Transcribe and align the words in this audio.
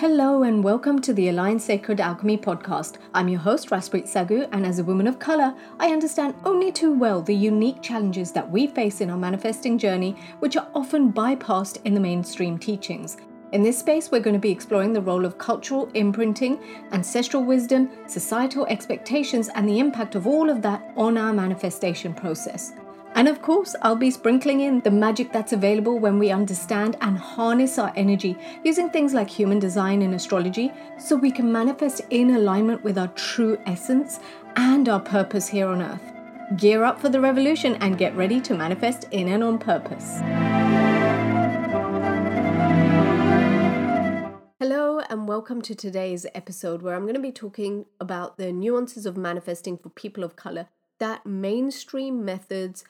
Hello 0.00 0.42
and 0.42 0.64
welcome 0.64 1.00
to 1.02 1.14
the 1.14 1.28
Alliance 1.28 1.64
Sacred 1.64 2.00
Alchemy 2.00 2.38
podcast. 2.38 2.96
I'm 3.14 3.28
your 3.28 3.38
host, 3.38 3.70
Raspreet 3.70 4.08
Sagu, 4.08 4.48
and 4.50 4.66
as 4.66 4.80
a 4.80 4.84
woman 4.84 5.06
of 5.06 5.20
color, 5.20 5.54
I 5.78 5.92
understand 5.92 6.34
only 6.44 6.72
too 6.72 6.92
well 6.92 7.22
the 7.22 7.34
unique 7.34 7.80
challenges 7.80 8.32
that 8.32 8.50
we 8.50 8.66
face 8.66 9.00
in 9.00 9.08
our 9.08 9.16
manifesting 9.16 9.78
journey, 9.78 10.16
which 10.40 10.56
are 10.56 10.66
often 10.74 11.12
bypassed 11.12 11.80
in 11.84 11.94
the 11.94 12.00
mainstream 12.00 12.58
teachings. 12.58 13.18
In 13.52 13.62
this 13.62 13.78
space, 13.78 14.10
we're 14.10 14.18
going 14.18 14.34
to 14.34 14.40
be 14.40 14.50
exploring 14.50 14.92
the 14.92 15.00
role 15.00 15.24
of 15.24 15.38
cultural 15.38 15.88
imprinting, 15.94 16.58
ancestral 16.90 17.44
wisdom, 17.44 17.88
societal 18.08 18.66
expectations, 18.66 19.48
and 19.54 19.68
the 19.68 19.78
impact 19.78 20.16
of 20.16 20.26
all 20.26 20.50
of 20.50 20.60
that 20.62 20.92
on 20.96 21.16
our 21.16 21.32
manifestation 21.32 22.12
process. 22.12 22.72
And 23.16 23.28
of 23.28 23.42
course, 23.42 23.76
I'll 23.80 23.94
be 23.94 24.10
sprinkling 24.10 24.62
in 24.62 24.80
the 24.80 24.90
magic 24.90 25.30
that's 25.30 25.52
available 25.52 26.00
when 26.00 26.18
we 26.18 26.32
understand 26.32 26.96
and 27.00 27.16
harness 27.16 27.78
our 27.78 27.92
energy 27.94 28.36
using 28.64 28.90
things 28.90 29.14
like 29.14 29.30
human 29.30 29.60
design 29.60 30.02
and 30.02 30.16
astrology 30.16 30.72
so 30.98 31.14
we 31.14 31.30
can 31.30 31.52
manifest 31.52 32.00
in 32.10 32.34
alignment 32.34 32.82
with 32.82 32.98
our 32.98 33.06
true 33.06 33.56
essence 33.66 34.18
and 34.56 34.88
our 34.88 34.98
purpose 34.98 35.46
here 35.46 35.68
on 35.68 35.80
earth. 35.80 36.02
Gear 36.56 36.82
up 36.82 37.00
for 37.00 37.08
the 37.08 37.20
revolution 37.20 37.76
and 37.76 37.98
get 37.98 38.16
ready 38.16 38.40
to 38.40 38.52
manifest 38.52 39.04
in 39.12 39.28
and 39.28 39.44
on 39.44 39.60
purpose. 39.60 40.18
Hello, 44.58 44.98
and 45.08 45.28
welcome 45.28 45.62
to 45.62 45.76
today's 45.76 46.26
episode 46.34 46.82
where 46.82 46.96
I'm 46.96 47.02
going 47.02 47.14
to 47.14 47.20
be 47.20 47.30
talking 47.30 47.86
about 48.00 48.38
the 48.38 48.50
nuances 48.50 49.06
of 49.06 49.16
manifesting 49.16 49.78
for 49.78 49.88
people 49.90 50.24
of 50.24 50.34
color 50.34 50.66
that 50.98 51.26
mainstream 51.26 52.24
methods 52.24 52.84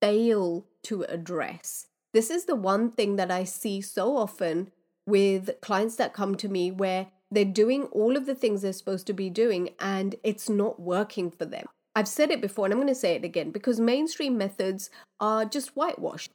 fail 0.00 0.66
to 0.84 1.02
address. 1.02 1.86
This 2.12 2.30
is 2.30 2.44
the 2.44 2.56
one 2.56 2.90
thing 2.90 3.16
that 3.16 3.30
I 3.30 3.44
see 3.44 3.80
so 3.80 4.16
often 4.16 4.70
with 5.06 5.50
clients 5.60 5.96
that 5.96 6.14
come 6.14 6.34
to 6.36 6.48
me 6.48 6.70
where 6.70 7.08
they're 7.30 7.44
doing 7.44 7.84
all 7.84 8.16
of 8.16 8.26
the 8.26 8.34
things 8.34 8.62
they're 8.62 8.72
supposed 8.72 9.06
to 9.08 9.12
be 9.12 9.30
doing 9.30 9.70
and 9.78 10.14
it's 10.22 10.48
not 10.48 10.80
working 10.80 11.30
for 11.30 11.44
them. 11.44 11.66
I've 11.94 12.08
said 12.08 12.30
it 12.30 12.40
before 12.40 12.66
and 12.66 12.74
I'm 12.74 12.80
going 12.80 12.88
to 12.88 12.94
say 12.94 13.14
it 13.14 13.24
again 13.24 13.50
because 13.50 13.80
mainstream 13.80 14.36
methods 14.36 14.90
are 15.18 15.44
just 15.44 15.76
whitewashed. 15.76 16.30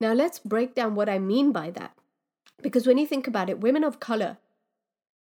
Now, 0.00 0.12
let's 0.12 0.38
break 0.38 0.74
down 0.74 0.94
what 0.94 1.08
I 1.08 1.18
mean 1.18 1.50
by 1.50 1.70
that. 1.70 1.92
Because 2.62 2.86
when 2.86 2.98
you 2.98 3.06
think 3.06 3.26
about 3.26 3.50
it, 3.50 3.60
women 3.60 3.84
of 3.84 4.00
color 4.00 4.38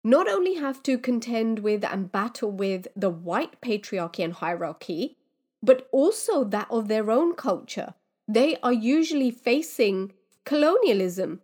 not 0.02 0.28
only 0.28 0.54
have 0.54 0.82
to 0.84 0.98
contend 0.98 1.60
with 1.60 1.84
and 1.84 2.12
battle 2.12 2.50
with 2.50 2.86
the 2.94 3.10
white 3.10 3.60
patriarchy 3.60 4.22
and 4.22 4.34
hierarchy, 4.34 5.16
but 5.64 5.88
also 5.92 6.44
that 6.44 6.66
of 6.70 6.88
their 6.88 7.10
own 7.10 7.34
culture. 7.34 7.94
They 8.28 8.56
are 8.62 8.72
usually 8.72 9.30
facing 9.30 10.12
colonialism, 10.44 11.40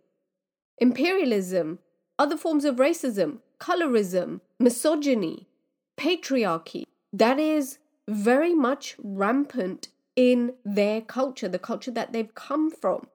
imperialism, 0.77 1.79
other 2.19 2.37
forms 2.37 2.65
of 2.65 2.75
racism, 2.75 3.39
colorism, 3.59 4.41
misogyny, 4.59 5.47
patriarchy. 5.97 6.83
That 7.11 7.39
is 7.39 7.79
very 8.07 8.53
much 8.53 8.95
rampant 8.99 9.87
in 10.15 10.53
their 10.63 11.01
culture, 11.01 11.47
the 11.47 11.59
culture 11.59 11.91
that 11.91 12.13
they've 12.13 12.35
come 12.35 12.69
from. 12.69 13.07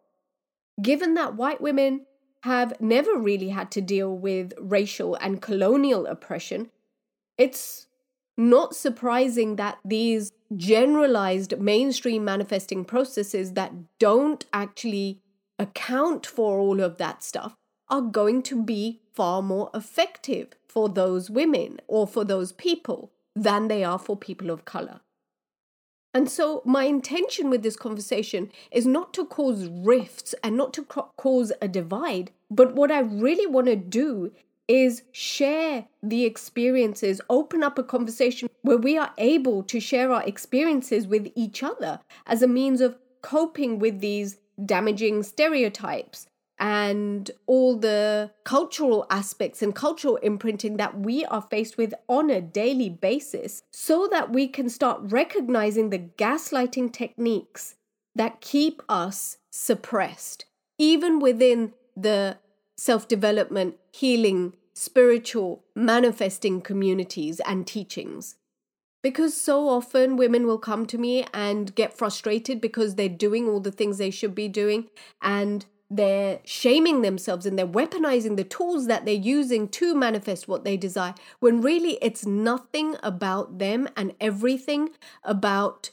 Given 0.83 1.15
that 1.15 1.37
white 1.37 1.61
women 1.61 2.07
have 2.43 2.81
never 2.81 3.17
really 3.17 3.51
had 3.51 3.71
to 3.73 3.81
deal 3.81 4.17
with 4.17 4.53
racial 4.59 5.15
and 5.17 5.41
colonial 5.43 6.07
oppression, 6.07 6.71
it's 7.39 7.87
not 8.37 8.75
surprising 8.75 9.57
that 9.57 9.79
these 9.85 10.33
generalized 10.55 11.59
mainstream 11.59 12.25
manifesting 12.25 12.85
processes 12.85 13.53
that 13.53 13.73
don't 13.99 14.45
actually 14.53 15.21
account 15.59 16.27
for 16.27 16.59
all 16.59 16.81
of 16.81 16.99
that 16.99 17.23
stuff 17.23 17.55
are 17.89 18.03
going 18.03 18.43
to 18.43 18.63
be 18.63 19.01
far 19.15 19.43
more 19.43 19.71
effective 19.73 20.49
for 20.69 20.89
those 20.89 21.31
women 21.31 21.81
or 21.89 22.07
for 22.07 22.25
those 22.25 22.53
people 22.53 23.13
than 23.35 23.69
they 23.69 23.83
are 23.83 23.99
for 23.99 24.17
people 24.17 24.51
of 24.51 24.65
color. 24.65 25.01
And 26.13 26.31
so, 26.31 26.63
my 26.65 26.85
intention 26.85 27.51
with 27.51 27.63
this 27.63 27.77
conversation 27.77 28.51
is 28.71 28.87
not 28.87 29.13
to 29.15 29.27
cause 29.27 29.69
rifts 29.69 30.35
and 30.43 30.57
not 30.57 30.73
to 30.75 30.83
cause 30.83 31.53
a 31.61 31.69
divide, 31.69 32.31
but 32.51 32.75
what 32.75 32.91
I 32.91 33.01
really 33.01 33.47
want 33.47 33.67
to 33.67 33.77
do 33.77 34.33
is 34.69 35.03
share 35.13 35.87
the 36.03 36.25
experiences, 36.25 37.21
open 37.31 37.63
up 37.63 37.79
a 37.79 37.85
conversation 37.85 38.49
where 38.63 38.77
we 38.77 38.99
are 38.99 39.13
able 39.19 39.63
to 39.65 39.81
share 39.81 40.13
our 40.13 40.25
experiences 40.25 41.07
with 41.07 41.31
each 41.35 41.63
other 41.63 42.01
as 42.27 42.43
a 42.43 42.49
means 42.49 42.81
of 42.81 42.99
coping 43.23 43.79
with 43.79 44.01
these 44.01 44.39
damaging 44.65 45.23
stereotypes 45.23 46.27
and 46.59 47.31
all 47.47 47.77
the 47.77 48.31
cultural 48.45 49.07
aspects 49.11 49.63
and 49.63 49.75
cultural 49.75 50.17
imprinting 50.17 50.79
that 50.79 50.99
we 50.99 51.25
are 51.27 51.43
faced 51.43 51.77
with 51.77 51.93
on 52.09 52.31
a 52.31 52.41
daily 52.41 52.89
basis 52.89 53.63
so 53.73 54.09
that 54.11 54.33
we 54.33 54.49
can 54.49 54.69
start 54.69 55.01
recognizing 55.03 55.91
the 55.91 55.99
gaslighting 55.99 56.91
techniques 56.93 57.75
that 58.15 58.41
keep 58.41 58.83
us 58.89 59.37
suppressed, 59.51 60.47
even 60.79 61.19
within 61.19 61.75
the 61.95 62.39
self 62.77 63.09
development, 63.09 63.77
healing, 63.93 64.55
spiritual, 64.75 65.65
manifesting 65.75 66.61
communities 66.61 67.41
and 67.41 67.67
teachings. 67.67 68.37
Because 69.03 69.39
so 69.41 69.69
often 69.69 70.17
women 70.17 70.47
will 70.47 70.59
come 70.59 70.85
to 70.87 70.99
me 70.99 71.27
and 71.33 71.75
get 71.75 71.97
frustrated 71.97 72.61
because 72.61 72.95
they're 72.95 73.09
doing 73.09 73.49
all 73.49 73.61
the 73.61 73.71
things 73.71 73.99
they 73.99 74.11
should 74.11 74.35
be 74.35 74.49
doing 74.49 74.89
and 75.23 75.65
they're 75.89 76.41
shaming 76.45 77.03
themselves 77.03 77.47
and 77.47 77.57
they're 77.57 77.67
weaponizing 77.67 78.37
the 78.37 78.45
tools 78.45 78.89
that 78.89 79.05
they're 79.05 79.15
using 79.15 79.69
to 79.69 79.95
manifest 79.95 80.49
what 80.49 80.65
they 80.65 80.77
desire 80.77 81.15
when 81.39 81.61
really 81.61 81.99
it's 82.03 82.27
nothing 82.27 82.97
about 83.05 83.59
them 83.59 83.89
and 83.97 84.13
everything 84.21 84.91
about 85.23 85.91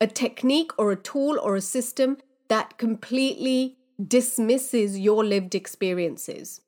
a 0.00 0.06
technique 0.06 0.72
or 0.76 0.92
a 0.92 0.96
tool 0.96 1.38
or 1.42 1.56
a 1.56 1.62
system 1.62 2.18
that 2.48 2.76
completely 2.76 3.78
dismisses 4.02 4.98
your 4.98 5.24
lived 5.24 5.54
experiences. 5.54 6.60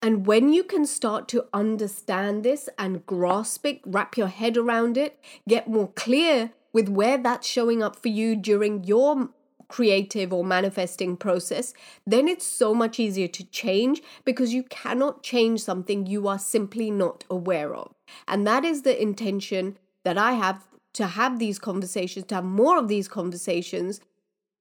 And 0.00 0.26
when 0.26 0.52
you 0.52 0.64
can 0.64 0.84
start 0.84 1.28
to 1.28 1.46
understand 1.52 2.42
this 2.42 2.68
and 2.76 3.06
grasp 3.06 3.64
it, 3.64 3.80
wrap 3.86 4.16
your 4.16 4.26
head 4.26 4.56
around 4.56 4.96
it, 4.96 5.20
get 5.48 5.68
more 5.68 5.88
clear 5.88 6.50
with 6.72 6.88
where 6.88 7.18
that's 7.18 7.46
showing 7.46 7.82
up 7.82 7.96
for 7.96 8.08
you 8.08 8.34
during 8.34 8.82
your 8.84 9.28
creative 9.68 10.32
or 10.32 10.44
manifesting 10.44 11.16
process, 11.16 11.72
then 12.06 12.28
it's 12.28 12.46
so 12.46 12.74
much 12.74 13.00
easier 13.00 13.28
to 13.28 13.44
change 13.44 14.02
because 14.24 14.52
you 14.52 14.62
cannot 14.64 15.22
change 15.22 15.62
something 15.62 16.06
you 16.06 16.28
are 16.28 16.38
simply 16.38 16.90
not 16.90 17.24
aware 17.30 17.74
of. 17.74 17.94
And 18.28 18.46
that 18.46 18.64
is 18.64 18.82
the 18.82 19.00
intention 19.00 19.78
that 20.04 20.18
I 20.18 20.32
have 20.32 20.68
to 20.94 21.06
have 21.06 21.38
these 21.38 21.58
conversations, 21.58 22.26
to 22.26 22.34
have 22.36 22.44
more 22.44 22.76
of 22.76 22.88
these 22.88 23.08
conversations. 23.08 24.00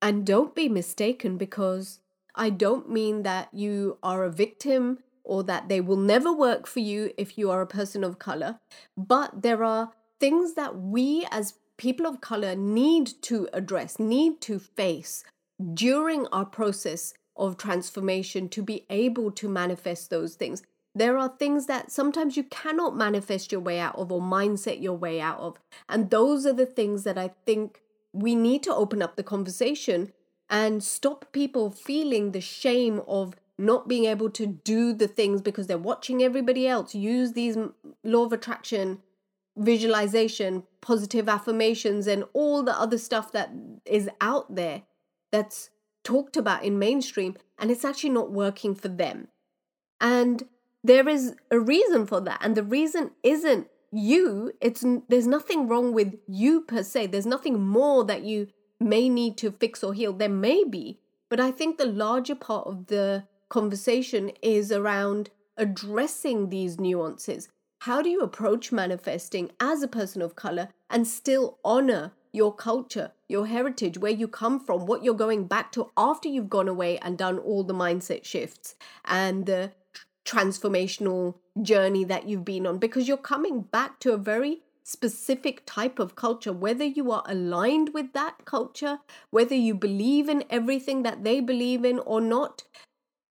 And 0.02 0.26
don't 0.26 0.56
be 0.56 0.70
mistaken 0.70 1.38
because 1.38 2.00
I 2.36 2.50
don't 2.50 2.90
mean 2.90 3.24
that 3.24 3.50
you 3.53 3.97
are 4.02 4.24
a 4.24 4.31
victim 4.31 5.00
or 5.24 5.44
that 5.44 5.69
they 5.69 5.81
will 5.81 5.97
never 5.97 6.31
work 6.31 6.66
for 6.68 6.80
you 6.80 7.12
if 7.18 7.38
you 7.38 7.52
are 7.52 7.62
a 7.62 7.68
person 7.68 8.03
of 8.03 8.19
color, 8.19 8.59
but 8.97 9.42
there 9.42 9.64
are 9.64 9.92
things 10.19 10.53
that 10.56 10.78
we 10.78 11.28
as 11.31 11.56
people 11.78 12.06
of 12.06 12.22
color 12.22 12.56
need 12.56 13.12
to 13.24 13.47
address, 13.53 14.00
need 14.00 14.42
to 14.42 14.59
face 14.59 15.24
during 15.74 16.28
our 16.28 16.46
process 16.46 17.14
of 17.36 17.58
transformation 17.58 18.50
to 18.50 18.62
be 18.62 18.86
able 18.90 19.31
to 19.31 19.50
manifest 19.50 20.09
those 20.09 20.36
things. 20.36 20.63
There 20.94 21.18
are 21.18 21.34
things 21.40 21.68
that 21.68 21.92
sometimes 21.92 22.36
you 22.36 22.44
cannot 22.44 22.96
manifest 22.96 23.52
your 23.52 23.62
way 23.62 23.80
out 23.80 23.96
of 23.96 24.12
or 24.12 24.22
mindset 24.22 24.81
your 24.81 24.98
way 24.98 25.22
out 25.22 25.40
of. 25.40 25.58
And 25.88 26.09
those 26.09 26.46
are 26.46 26.53
the 26.53 26.66
things 26.66 27.03
that 27.03 27.18
I 27.18 27.31
think 27.46 27.81
we 28.13 28.36
need 28.36 28.62
to 28.63 28.75
open 28.75 29.02
up 29.02 29.16
the 29.16 29.24
conversation 29.24 30.12
and 30.51 30.84
stop 30.84 31.31
people 31.31 31.72
feeling 31.72 32.34
the 32.34 32.41
shame 32.41 33.01
of 33.07 33.33
not 33.57 33.88
being 33.88 34.06
able 34.06 34.30
to 34.30 34.45
do 34.45 34.92
the 34.92 35.07
things 35.07 35.42
because 35.42 35.68
they're 35.68 35.77
watching 35.77 36.21
everybody 36.21 36.68
else 36.68 36.94
use 36.94 37.31
these 37.31 37.57
law 38.03 38.25
of 38.25 38.33
attraction 38.33 39.00
visualization 39.57 40.63
positive 40.81 41.27
affirmations 41.27 42.07
and 42.07 42.24
all 42.33 42.63
the 42.63 42.77
other 42.77 42.98
stuff 42.98 43.31
that 43.31 43.51
is 43.86 44.09
out 44.19 44.56
there 44.56 44.83
that's 45.31 45.69
talked 46.03 46.36
about 46.36 46.63
in 46.63 46.80
mainstream 46.80 47.36
and 47.59 47.69
it's 47.69 47.86
actually 47.86 48.09
not 48.09 48.31
working 48.31 48.74
for 48.74 48.88
them. 48.88 49.27
And 50.00 50.44
there 50.83 51.07
is 51.07 51.36
a 51.51 51.59
reason 51.59 52.07
for 52.07 52.19
that 52.21 52.39
and 52.42 52.56
the 52.56 52.63
reason 52.63 53.12
isn't 53.24 53.68
you 53.94 54.54
it's 54.62 54.86
there's 55.09 55.27
nothing 55.27 55.68
wrong 55.68 55.94
with 55.94 56.15
you 56.27 56.62
per 56.62 56.81
se. 56.81 57.07
There's 57.07 57.25
nothing 57.25 57.62
more 57.62 58.04
that 58.06 58.24
you 58.24 58.47
may 58.81 59.07
need 59.10 59.38
to 59.38 59.51
fix 59.51 59.83
or 59.83 59.94
heal. 59.94 60.13
There 60.13 60.30
may 60.30 60.63
be, 60.63 61.00
but 61.30 61.39
I 61.39 61.51
think 61.51 61.78
the 61.78 61.86
larger 61.86 62.36
part 62.36 62.68
of 62.68 62.88
the 62.88 63.24
conversation 63.50 64.31
is 64.42 64.72
around 64.72 65.30
addressing 65.57 66.50
these 66.50 66.80
nuances. 66.80 67.50
How 67.81 68.01
do 68.01 68.10
you 68.10 68.22
approach 68.22 68.72
manifesting 68.72 69.51
as 69.60 69.81
a 69.81 69.88
person 69.88 70.22
of 70.22 70.36
color 70.36 70.69
and 70.89 71.07
still 71.07 71.57
honor 71.63 72.12
your 72.31 72.54
culture, 72.54 73.12
your 73.28 73.48
heritage, 73.48 73.98
where 73.98 74.12
you 74.12 74.28
come 74.28 74.60
from, 74.60 74.86
what 74.86 75.04
you're 75.04 75.13
going 75.13 75.45
back 75.48 75.72
to 75.74 75.92
after 75.98 76.30
you've 76.30 76.50
gone 76.50 76.68
away 76.68 76.98
and 77.00 77.18
done 77.18 77.38
all 77.38 77.63
the 77.63 77.74
mindset 77.74 78.24
shifts 78.24 78.75
and 79.06 79.45
the 79.45 79.72
transformational 80.25 81.36
journey 81.62 82.04
that 82.06 82.28
you've 82.28 82.45
been 82.45 82.68
on 82.68 82.78
because 82.78 83.07
you're 83.07 83.18
coming 83.18 83.62
back 83.62 84.00
to 84.00 84.13
a 84.13 84.18
very 84.18 84.62
specific 84.92 85.64
type 85.66 86.00
of 86.00 86.16
culture, 86.16 86.54
whether 86.54 86.84
you 86.84 87.12
are 87.12 87.24
aligned 87.26 87.94
with 87.94 88.14
that 88.14 88.46
culture, 88.46 89.00
whether 89.30 89.56
you 89.56 89.74
believe 89.74 90.30
in 90.30 90.44
everything 90.50 91.04
that 91.04 91.24
they 91.24 91.40
believe 91.40 91.86
in 91.86 92.00
or 92.00 92.22
not. 92.22 92.64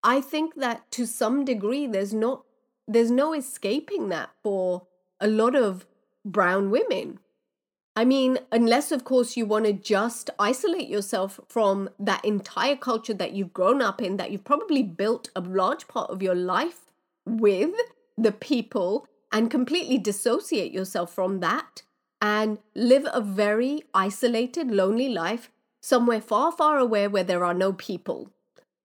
I 0.03 0.21
think 0.21 0.55
that 0.57 0.91
to 0.93 1.07
some 1.07 1.45
degree 1.45 1.87
there's 1.87 2.15
not 2.15 2.45
there's 2.89 3.11
no 3.11 3.35
escaping 3.35 4.09
that 4.09 4.31
for 4.43 4.87
a 5.21 5.29
lot 5.29 5.55
of 5.55 5.87
brown 6.25 6.71
women. 6.71 7.21
I 7.95 8.05
mean, 8.05 8.39
unless, 8.51 8.93
of 8.93 9.05
course, 9.05 9.37
you 9.37 9.47
want 9.47 9.67
to 9.67 9.73
just 9.73 10.31
isolate 10.39 10.89
yourself 10.89 11.39
from 11.49 11.91
that 11.99 12.25
entire 12.25 12.77
culture 12.77 13.15
that 13.15 13.33
you've 13.33 13.53
grown 13.53 13.83
up 13.83 14.01
in, 14.01 14.17
that 14.17 14.31
you've 14.31 14.45
probably 14.45 14.83
built 14.83 15.29
a 15.37 15.41
large 15.41 15.87
part 15.87 16.11
of 16.11 16.23
your 16.23 16.35
life 16.35 16.93
with 17.27 17.75
the 18.17 18.33
people, 18.33 19.07
and 19.32 19.50
completely 19.50 19.99
dissociate 19.99 20.73
yourself 20.73 21.12
from 21.15 21.41
that 21.41 21.82
and 22.21 22.59
live 22.75 23.06
a 23.12 23.21
very 23.21 23.82
isolated, 23.94 24.71
lonely 24.71 25.09
life 25.09 25.50
somewhere 25.81 26.21
far, 26.21 26.53
far 26.53 26.79
away 26.79 27.09
where 27.09 27.25
there 27.25 27.44
are 27.44 27.55
no 27.55 27.73
people, 27.73 28.31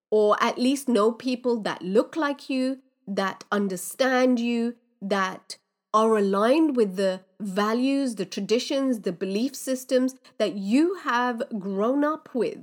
or 0.10 0.38
at 0.42 0.58
least 0.58 0.88
no 0.88 1.12
people 1.12 1.60
that 1.62 1.82
look 1.82 2.16
like 2.16 2.50
you, 2.50 2.80
that 3.08 3.44
understand 3.52 4.40
you, 4.40 4.76
that 5.02 5.58
are 5.94 6.18
aligned 6.18 6.76
with 6.76 6.96
the 6.96 7.22
values, 7.40 8.16
the 8.16 8.26
traditions, 8.26 9.02
the 9.02 9.12
belief 9.12 9.56
systems 9.56 10.16
that 10.38 10.56
you 10.56 10.96
have 11.04 11.44
grown 11.60 12.04
up 12.04 12.30
with. 12.34 12.60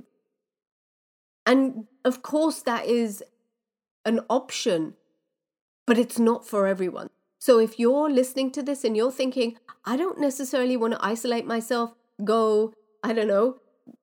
And 1.45 1.87
of 2.05 2.21
course, 2.21 2.61
that 2.61 2.85
is 2.85 3.23
an 4.05 4.21
option, 4.29 4.93
but 5.85 5.97
it's 5.97 6.19
not 6.19 6.47
for 6.47 6.67
everyone. 6.67 7.09
So 7.45 7.59
if 7.59 7.77
you're 7.77 8.09
listening 8.09 8.51
to 8.51 8.63
this 8.63 8.85
and 8.85 8.95
you're 8.95 9.11
thinking, 9.11 9.57
I 9.83 9.97
don't 9.97 10.17
necessarily 10.17 10.77
want 10.77 10.93
to 10.93 11.05
isolate 11.05 11.45
myself, 11.45 11.93
go, 12.23 12.73
I 13.03 13.11
don't 13.11 13.27
know, 13.27 13.57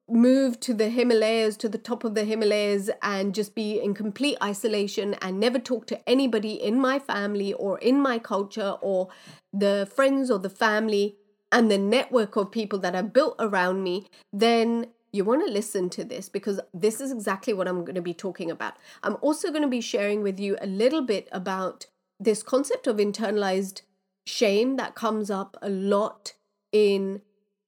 move 0.06 0.60
to 0.60 0.74
the 0.74 0.90
Himalayas, 0.90 1.56
to 1.56 1.68
the 1.70 1.78
top 1.78 2.04
of 2.04 2.14
the 2.14 2.26
Himalayas, 2.26 2.90
and 3.00 3.34
just 3.34 3.54
be 3.54 3.80
in 3.80 3.94
complete 3.94 4.36
isolation 4.42 5.14
and 5.22 5.40
never 5.40 5.58
talk 5.58 5.86
to 5.86 6.06
anybody 6.06 6.52
in 6.52 6.78
my 6.78 6.98
family 6.98 7.54
or 7.54 7.78
in 7.78 7.98
my 7.98 8.18
culture 8.18 8.76
or 8.82 9.08
the 9.54 9.88
friends 9.90 10.30
or 10.30 10.38
the 10.38 10.50
family 10.50 11.16
and 11.50 11.70
the 11.70 11.78
network 11.78 12.36
of 12.36 12.50
people 12.50 12.78
that 12.80 12.94
are 12.94 13.02
built 13.02 13.36
around 13.38 13.82
me, 13.82 14.06
then 14.34 14.88
you 15.12 15.24
want 15.24 15.46
to 15.46 15.50
listen 15.50 15.88
to 15.88 16.04
this 16.04 16.28
because 16.28 16.60
this 16.74 17.00
is 17.00 17.10
exactly 17.10 17.54
what 17.54 17.66
I'm 17.66 17.86
going 17.86 17.94
to 17.94 18.02
be 18.02 18.12
talking 18.12 18.50
about. 18.50 18.74
I'm 19.02 19.16
also 19.22 19.48
going 19.48 19.62
to 19.62 19.68
be 19.68 19.80
sharing 19.80 20.22
with 20.22 20.38
you 20.38 20.58
a 20.60 20.66
little 20.66 21.00
bit 21.00 21.26
about 21.32 21.86
this 22.20 22.42
concept 22.42 22.86
of 22.86 22.98
internalized 22.98 23.80
shame 24.26 24.76
that 24.76 24.94
comes 24.94 25.30
up 25.30 25.56
a 25.62 25.70
lot 25.70 26.34
in 26.70 27.22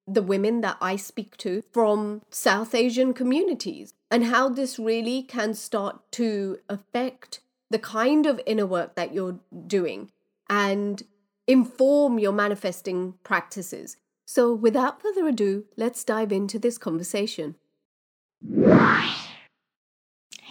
the 0.07 0.23
women 0.23 0.61
that 0.61 0.77
I 0.81 0.97
speak 0.97 1.37
to 1.39 1.63
from 1.73 2.23
South 2.31 2.75
Asian 2.75 3.15
communities 3.15 3.95
and 4.11 4.25
how 4.25 4.49
this 4.49 4.79
really 4.79 5.23
can 5.23 5.55
start 5.55 6.13
to 6.13 6.59
affect 6.69 7.41
the 7.71 7.79
kind 7.79 8.27
of 8.27 8.41
inner 8.45 8.67
work 8.67 8.95
that 8.97 9.15
you're 9.15 9.41
doing 9.67 10.11
and 10.51 11.03
inform 11.47 12.19
your 12.19 12.33
manifesting 12.33 13.15
practices. 13.25 13.97
So, 14.27 14.53
without 14.53 15.01
further 15.01 15.27
ado, 15.27 15.65
let's 15.77 16.05
dive 16.05 16.33
into 16.33 16.59
this 16.59 16.79
conversation. 16.79 17.57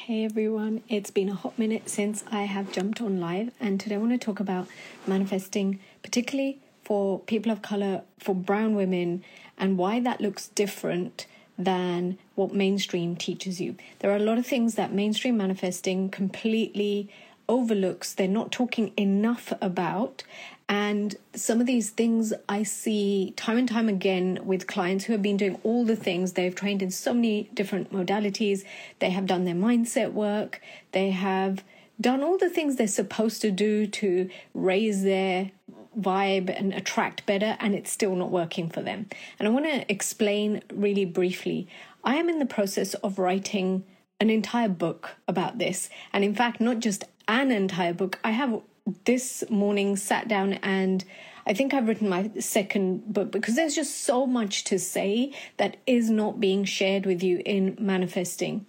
Hey 0.05 0.25
everyone, 0.25 0.81
it's 0.89 1.11
been 1.11 1.29
a 1.29 1.35
hot 1.35 1.59
minute 1.59 1.87
since 1.87 2.23
I 2.31 2.45
have 2.45 2.71
jumped 2.71 3.01
on 3.01 3.19
live, 3.19 3.51
and 3.59 3.79
today 3.79 3.93
I 3.93 3.97
want 3.99 4.11
to 4.13 4.17
talk 4.17 4.39
about 4.39 4.67
manifesting, 5.05 5.79
particularly 6.01 6.57
for 6.83 7.19
people 7.19 7.51
of 7.51 7.61
color, 7.61 8.01
for 8.17 8.33
brown 8.33 8.73
women, 8.73 9.23
and 9.59 9.77
why 9.77 9.99
that 9.99 10.19
looks 10.19 10.47
different 10.47 11.27
than 11.55 12.17
what 12.33 12.51
mainstream 12.51 13.15
teaches 13.15 13.61
you. 13.61 13.75
There 13.99 14.09
are 14.09 14.15
a 14.15 14.19
lot 14.19 14.39
of 14.39 14.47
things 14.47 14.73
that 14.73 14.91
mainstream 14.91 15.37
manifesting 15.37 16.09
completely 16.09 17.07
overlooks, 17.47 18.11
they're 18.11 18.27
not 18.27 18.51
talking 18.51 18.93
enough 18.97 19.53
about. 19.61 20.23
And 20.71 21.17
some 21.35 21.59
of 21.59 21.67
these 21.67 21.89
things 21.89 22.31
I 22.47 22.63
see 22.63 23.33
time 23.35 23.57
and 23.57 23.67
time 23.67 23.89
again 23.89 24.39
with 24.45 24.67
clients 24.67 25.03
who 25.03 25.11
have 25.11 25.21
been 25.21 25.35
doing 25.35 25.59
all 25.63 25.83
the 25.83 25.97
things. 25.97 26.31
They've 26.31 26.55
trained 26.55 26.81
in 26.81 26.91
so 26.91 27.13
many 27.13 27.49
different 27.53 27.91
modalities. 27.91 28.63
They 28.99 29.09
have 29.09 29.25
done 29.25 29.43
their 29.43 29.53
mindset 29.53 30.13
work. 30.13 30.61
They 30.93 31.09
have 31.09 31.65
done 31.99 32.23
all 32.23 32.37
the 32.37 32.49
things 32.49 32.77
they're 32.77 32.87
supposed 32.87 33.41
to 33.41 33.51
do 33.51 33.85
to 33.85 34.29
raise 34.53 35.03
their 35.03 35.51
vibe 35.99 36.49
and 36.57 36.73
attract 36.73 37.25
better, 37.25 37.57
and 37.59 37.75
it's 37.75 37.91
still 37.91 38.15
not 38.15 38.31
working 38.31 38.69
for 38.69 38.81
them. 38.81 39.07
And 39.39 39.49
I 39.49 39.51
want 39.51 39.65
to 39.65 39.91
explain 39.91 40.63
really 40.73 41.03
briefly. 41.03 41.67
I 42.01 42.15
am 42.15 42.29
in 42.29 42.39
the 42.39 42.45
process 42.45 42.93
of 42.93 43.19
writing 43.19 43.83
an 44.21 44.29
entire 44.29 44.69
book 44.69 45.17
about 45.27 45.57
this. 45.57 45.89
And 46.13 46.23
in 46.23 46.33
fact, 46.33 46.61
not 46.61 46.79
just 46.79 47.03
an 47.27 47.51
entire 47.51 47.93
book, 47.93 48.19
I 48.23 48.31
have 48.31 48.61
this 49.05 49.43
morning 49.49 49.95
sat 49.95 50.27
down 50.27 50.53
and 50.53 51.03
I 51.45 51.53
think 51.53 51.73
I've 51.73 51.87
written 51.87 52.09
my 52.09 52.31
second 52.39 53.13
book 53.13 53.31
because 53.31 53.55
there's 53.55 53.75
just 53.75 54.03
so 54.03 54.27
much 54.27 54.63
to 54.65 54.77
say 54.77 55.33
that 55.57 55.77
is 55.87 56.09
not 56.09 56.39
being 56.39 56.65
shared 56.65 57.05
with 57.05 57.23
you 57.23 57.41
in 57.45 57.75
manifesting 57.79 58.65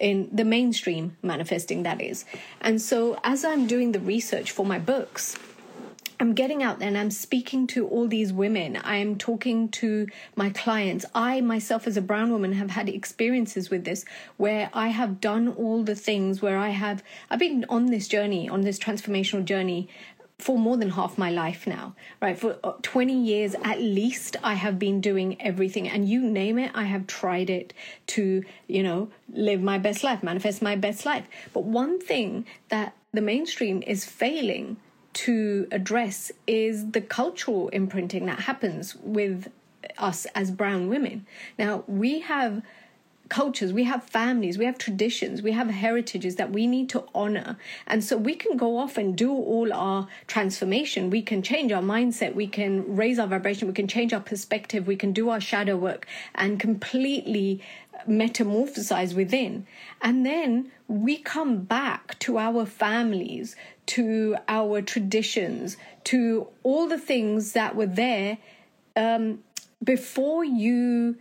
in 0.00 0.28
the 0.32 0.44
mainstream 0.44 1.16
manifesting 1.22 1.82
that 1.82 2.00
is. 2.00 2.24
And 2.62 2.80
so 2.80 3.18
as 3.22 3.44
I'm 3.44 3.66
doing 3.66 3.92
the 3.92 4.00
research 4.00 4.50
for 4.50 4.64
my 4.64 4.78
books, 4.78 5.36
I'm 6.20 6.34
getting 6.34 6.62
out 6.62 6.78
there 6.78 6.88
and 6.88 6.98
I'm 6.98 7.10
speaking 7.10 7.66
to 7.68 7.88
all 7.88 8.06
these 8.06 8.30
women. 8.30 8.78
I'm 8.84 9.16
talking 9.16 9.70
to 9.70 10.06
my 10.36 10.50
clients. 10.50 11.06
I 11.14 11.40
myself, 11.40 11.86
as 11.86 11.96
a 11.96 12.02
brown 12.02 12.30
woman, 12.30 12.52
have 12.52 12.70
had 12.70 12.90
experiences 12.90 13.70
with 13.70 13.84
this 13.84 14.04
where 14.36 14.68
I 14.74 14.88
have 14.88 15.18
done 15.22 15.48
all 15.48 15.82
the 15.82 15.94
things 15.94 16.42
where 16.42 16.58
I 16.58 16.68
have, 16.68 17.02
I've 17.30 17.38
been 17.38 17.64
on 17.70 17.86
this 17.86 18.06
journey, 18.06 18.50
on 18.50 18.60
this 18.60 18.78
transformational 18.78 19.46
journey 19.46 19.88
for 20.36 20.58
more 20.58 20.76
than 20.76 20.90
half 20.90 21.16
my 21.16 21.30
life 21.30 21.66
now, 21.66 21.94
right? 22.20 22.38
For 22.38 22.58
uh, 22.62 22.72
20 22.82 23.14
years 23.14 23.54
at 23.64 23.80
least, 23.80 24.36
I 24.42 24.54
have 24.54 24.78
been 24.78 25.00
doing 25.00 25.40
everything, 25.40 25.88
and 25.88 26.08
you 26.08 26.20
name 26.20 26.58
it, 26.58 26.70
I 26.74 26.84
have 26.84 27.06
tried 27.06 27.48
it 27.48 27.72
to, 28.08 28.44
you 28.66 28.82
know, 28.82 29.08
live 29.32 29.62
my 29.62 29.78
best 29.78 30.04
life, 30.04 30.22
manifest 30.22 30.60
my 30.60 30.76
best 30.76 31.06
life. 31.06 31.24
But 31.54 31.64
one 31.64 31.98
thing 31.98 32.46
that 32.68 32.94
the 33.12 33.20
mainstream 33.22 33.82
is 33.86 34.04
failing 34.04 34.76
to 35.12 35.66
address 35.70 36.30
is 36.46 36.90
the 36.92 37.00
cultural 37.00 37.68
imprinting 37.70 38.26
that 38.26 38.40
happens 38.40 38.96
with 38.96 39.50
us 39.98 40.26
as 40.34 40.50
brown 40.50 40.88
women. 40.88 41.26
Now, 41.58 41.84
we 41.86 42.20
have 42.20 42.62
cultures, 43.30 43.72
we 43.72 43.84
have 43.84 44.04
families, 44.04 44.58
we 44.58 44.66
have 44.66 44.76
traditions, 44.76 45.40
we 45.40 45.52
have 45.52 45.70
heritages 45.70 46.36
that 46.36 46.50
we 46.50 46.66
need 46.66 46.90
to 46.90 47.04
honor. 47.14 47.56
And 47.86 48.04
so 48.04 48.16
we 48.16 48.34
can 48.34 48.56
go 48.56 48.76
off 48.76 48.98
and 48.98 49.16
do 49.16 49.32
all 49.32 49.72
our 49.72 50.08
transformation. 50.26 51.08
We 51.08 51.22
can 51.22 51.42
change 51.42 51.72
our 51.72 51.82
mindset, 51.82 52.34
we 52.34 52.46
can 52.46 52.96
raise 52.96 53.18
our 53.18 53.26
vibration, 53.26 53.68
we 53.68 53.74
can 53.74 53.88
change 53.88 54.12
our 54.12 54.20
perspective, 54.20 54.86
we 54.86 54.96
can 54.96 55.12
do 55.12 55.30
our 55.30 55.40
shadow 55.40 55.76
work 55.76 56.06
and 56.34 56.60
completely 56.60 57.62
metamorphosize 58.08 59.14
within. 59.14 59.66
And 60.02 60.26
then 60.26 60.70
we 60.88 61.16
come 61.16 61.62
back 61.62 62.18
to 62.20 62.38
our 62.38 62.66
families, 62.66 63.56
to 63.86 64.36
our 64.48 64.82
traditions, 64.82 65.76
to 66.04 66.48
all 66.62 66.88
the 66.88 66.98
things 66.98 67.52
that 67.52 67.76
were 67.76 67.86
there 67.86 68.38
um, 68.96 69.40
before 69.82 70.44
you 70.44 71.16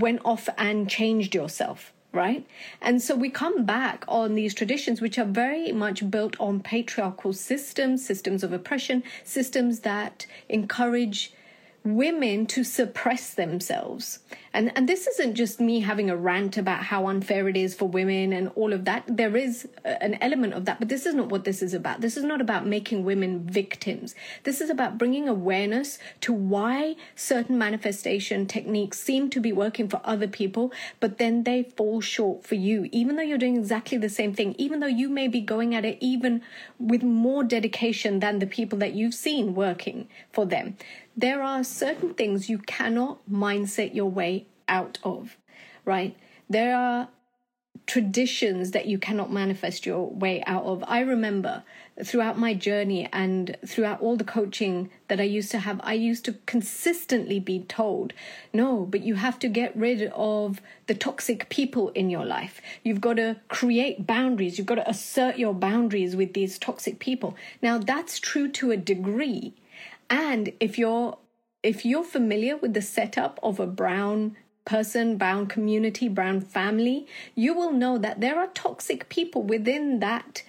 went 0.00 0.20
off 0.24 0.48
and 0.58 0.88
changed 0.88 1.34
yourself 1.34 1.92
right? 2.14 2.46
And 2.80 3.02
so 3.02 3.16
we 3.16 3.28
come 3.28 3.64
back 3.64 4.04
on 4.06 4.36
these 4.36 4.54
traditions, 4.54 5.00
which 5.00 5.18
are 5.18 5.24
very 5.24 5.72
much 5.72 6.08
built 6.10 6.36
on 6.38 6.60
patriarchal 6.60 7.32
systems, 7.32 8.06
systems 8.06 8.44
of 8.44 8.52
oppression, 8.52 9.02
systems 9.24 9.80
that 9.80 10.24
encourage 10.48 11.32
women 11.84 12.46
to 12.46 12.64
suppress 12.64 13.34
themselves. 13.34 14.20
And 14.54 14.72
and 14.74 14.88
this 14.88 15.06
isn't 15.06 15.34
just 15.34 15.60
me 15.60 15.80
having 15.80 16.08
a 16.08 16.16
rant 16.16 16.56
about 16.56 16.84
how 16.84 17.08
unfair 17.08 17.46
it 17.48 17.56
is 17.56 17.74
for 17.74 17.86
women 17.86 18.32
and 18.32 18.50
all 18.54 18.72
of 18.72 18.86
that. 18.86 19.04
There 19.06 19.36
is 19.36 19.68
an 19.84 20.16
element 20.22 20.54
of 20.54 20.64
that, 20.64 20.78
but 20.78 20.88
this 20.88 21.04
is 21.04 21.14
not 21.14 21.28
what 21.28 21.44
this 21.44 21.60
is 21.60 21.74
about. 21.74 22.00
This 22.00 22.16
is 22.16 22.24
not 22.24 22.40
about 22.40 22.66
making 22.66 23.04
women 23.04 23.40
victims. 23.40 24.14
This 24.44 24.62
is 24.62 24.70
about 24.70 24.96
bringing 24.96 25.28
awareness 25.28 25.98
to 26.22 26.32
why 26.32 26.96
certain 27.16 27.58
manifestation 27.58 28.46
techniques 28.46 28.98
seem 28.98 29.28
to 29.30 29.40
be 29.40 29.52
working 29.52 29.88
for 29.88 30.00
other 30.04 30.28
people, 30.28 30.72
but 31.00 31.18
then 31.18 31.42
they 31.42 31.64
fall 31.76 32.00
short 32.00 32.46
for 32.46 32.54
you, 32.54 32.88
even 32.92 33.16
though 33.16 33.22
you're 33.22 33.36
doing 33.36 33.56
exactly 33.56 33.98
the 33.98 34.08
same 34.08 34.32
thing, 34.32 34.54
even 34.56 34.80
though 34.80 34.86
you 34.86 35.10
may 35.10 35.28
be 35.28 35.40
going 35.40 35.74
at 35.74 35.84
it 35.84 35.98
even 36.00 36.40
with 36.78 37.02
more 37.02 37.44
dedication 37.44 38.20
than 38.20 38.38
the 38.38 38.46
people 38.46 38.78
that 38.78 38.94
you've 38.94 39.14
seen 39.14 39.54
working 39.54 40.08
for 40.32 40.46
them 40.46 40.76
there 41.16 41.42
are 41.42 41.62
certain 41.62 42.14
things 42.14 42.48
you 42.48 42.58
cannot 42.58 43.18
mindset 43.30 43.94
your 43.94 44.10
way 44.10 44.46
out 44.68 44.98
of, 45.02 45.36
right? 45.84 46.16
There 46.48 46.76
are 46.76 47.08
traditions 47.86 48.70
that 48.70 48.86
you 48.86 48.98
cannot 48.98 49.30
manifest 49.30 49.84
your 49.84 50.08
way 50.08 50.42
out 50.46 50.64
of. 50.64 50.82
I 50.86 51.00
remember 51.00 51.62
throughout 52.02 52.38
my 52.38 52.54
journey 52.54 53.08
and 53.12 53.56
throughout 53.66 54.00
all 54.00 54.16
the 54.16 54.24
coaching 54.24 54.90
that 55.08 55.20
I 55.20 55.24
used 55.24 55.50
to 55.50 55.58
have, 55.58 55.80
I 55.84 55.92
used 55.92 56.24
to 56.24 56.32
consistently 56.46 57.38
be 57.38 57.60
told, 57.60 58.14
no, 58.52 58.86
but 58.86 59.02
you 59.02 59.16
have 59.16 59.38
to 59.40 59.48
get 59.48 59.76
rid 59.76 60.10
of 60.14 60.60
the 60.86 60.94
toxic 60.94 61.48
people 61.50 61.90
in 61.90 62.08
your 62.10 62.24
life. 62.24 62.60
You've 62.82 63.02
got 63.02 63.14
to 63.14 63.36
create 63.48 64.06
boundaries. 64.06 64.56
You've 64.56 64.66
got 64.66 64.76
to 64.76 64.88
assert 64.88 65.38
your 65.38 65.54
boundaries 65.54 66.16
with 66.16 66.32
these 66.32 66.58
toxic 66.58 66.98
people. 66.98 67.36
Now, 67.60 67.78
that's 67.78 68.18
true 68.18 68.48
to 68.52 68.70
a 68.70 68.76
degree. 68.76 69.54
And 70.10 70.52
if 70.60 70.78
you're 70.78 71.18
if 71.62 71.84
you're 71.84 72.04
familiar 72.04 72.58
with 72.58 72.74
the 72.74 72.82
setup 72.82 73.40
of 73.42 73.58
a 73.58 73.66
brown 73.66 74.36
person, 74.66 75.16
brown 75.16 75.46
community, 75.46 76.08
brown 76.08 76.40
family, 76.40 77.06
you 77.34 77.54
will 77.54 77.72
know 77.72 77.96
that 77.98 78.20
there 78.20 78.38
are 78.38 78.48
toxic 78.48 79.08
people 79.08 79.42
within 79.42 80.00
that 80.00 80.42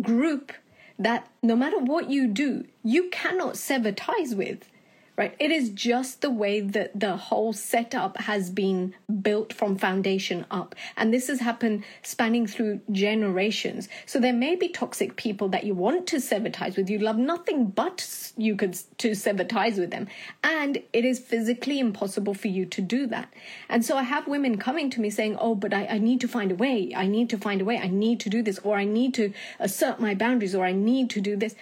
group 0.00 0.52
that 0.98 1.28
no 1.42 1.56
matter 1.56 1.78
what 1.78 2.10
you 2.10 2.26
do, 2.26 2.64
you 2.82 3.10
cannot 3.10 3.56
sever 3.56 3.92
ties 3.92 4.34
with 4.34 4.68
right? 5.16 5.34
It 5.38 5.50
is 5.50 5.68
just 5.70 6.22
the 6.22 6.30
way 6.30 6.60
that 6.60 6.98
the 6.98 7.16
whole 7.16 7.52
setup 7.52 8.16
has 8.22 8.48
been 8.48 8.94
built 9.20 9.52
from 9.52 9.76
foundation 9.76 10.46
up. 10.50 10.74
And 10.96 11.12
this 11.12 11.28
has 11.28 11.40
happened 11.40 11.84
spanning 12.02 12.46
through 12.46 12.80
generations. 12.90 13.88
So 14.06 14.18
there 14.18 14.32
may 14.32 14.56
be 14.56 14.68
toxic 14.68 15.16
people 15.16 15.48
that 15.50 15.64
you 15.64 15.74
want 15.74 16.06
to 16.08 16.20
sever 16.20 16.48
ties 16.48 16.76
with. 16.76 16.88
You 16.88 16.98
love 16.98 17.18
nothing 17.18 17.66
but 17.66 18.32
you 18.38 18.56
could 18.56 18.78
to 18.98 19.14
sever 19.14 19.44
ties 19.44 19.78
with 19.78 19.90
them. 19.90 20.08
And 20.42 20.82
it 20.94 21.04
is 21.04 21.18
physically 21.18 21.78
impossible 21.78 22.32
for 22.32 22.48
you 22.48 22.64
to 22.66 22.80
do 22.80 23.06
that. 23.08 23.32
And 23.68 23.84
so 23.84 23.98
I 23.98 24.04
have 24.04 24.26
women 24.26 24.56
coming 24.56 24.88
to 24.90 25.00
me 25.00 25.10
saying, 25.10 25.36
Oh, 25.38 25.54
but 25.54 25.74
I, 25.74 25.86
I 25.86 25.98
need 25.98 26.22
to 26.22 26.28
find 26.28 26.50
a 26.50 26.56
way. 26.56 26.92
I 26.96 27.06
need 27.06 27.28
to 27.30 27.38
find 27.38 27.60
a 27.60 27.66
way. 27.66 27.78
I 27.78 27.88
need 27.88 28.18
to 28.20 28.30
do 28.30 28.42
this, 28.42 28.58
or 28.60 28.76
I 28.76 28.84
need 28.84 29.12
to 29.14 29.32
assert 29.60 30.00
my 30.00 30.14
boundaries, 30.14 30.54
or 30.54 30.64
I 30.64 30.72
need 30.72 31.10
to 31.10 31.20
do 31.20 31.36
this. 31.36 31.54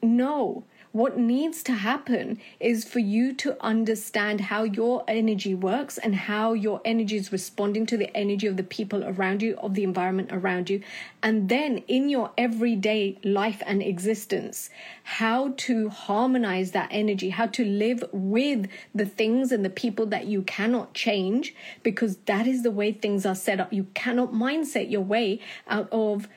No 0.00 0.64
what 0.92 1.18
needs 1.18 1.62
to 1.64 1.72
happen 1.72 2.38
is 2.60 2.84
for 2.84 2.98
you 2.98 3.34
to 3.34 3.56
understand 3.62 4.40
how 4.40 4.62
your 4.62 5.04
energy 5.06 5.54
works 5.54 5.98
and 5.98 6.14
how 6.14 6.54
your 6.54 6.80
energy 6.84 7.16
is 7.16 7.30
responding 7.30 7.84
to 7.86 7.96
the 7.96 8.14
energy 8.16 8.46
of 8.46 8.56
the 8.56 8.62
people 8.62 9.04
around 9.04 9.42
you, 9.42 9.56
of 9.58 9.74
the 9.74 9.84
environment 9.84 10.30
around 10.32 10.70
you. 10.70 10.82
And 11.22 11.48
then 11.48 11.78
in 11.88 12.08
your 12.08 12.30
everyday 12.38 13.18
life 13.22 13.62
and 13.66 13.82
existence, 13.82 14.70
how 15.04 15.54
to 15.58 15.88
harmonize 15.90 16.70
that 16.72 16.88
energy, 16.90 17.30
how 17.30 17.46
to 17.46 17.64
live 17.64 18.04
with 18.12 18.68
the 18.94 19.06
things 19.06 19.52
and 19.52 19.64
the 19.64 19.70
people 19.70 20.06
that 20.06 20.26
you 20.26 20.42
cannot 20.42 20.94
change 20.94 21.54
because 21.82 22.16
that 22.26 22.46
is 22.46 22.62
the 22.62 22.70
way 22.70 22.92
things 22.92 23.26
are 23.26 23.34
set 23.34 23.60
up. 23.60 23.72
You 23.72 23.86
cannot 23.94 24.32
mindset 24.32 24.90
your 24.90 25.02
way 25.02 25.40
out 25.68 25.88
of 25.92 26.28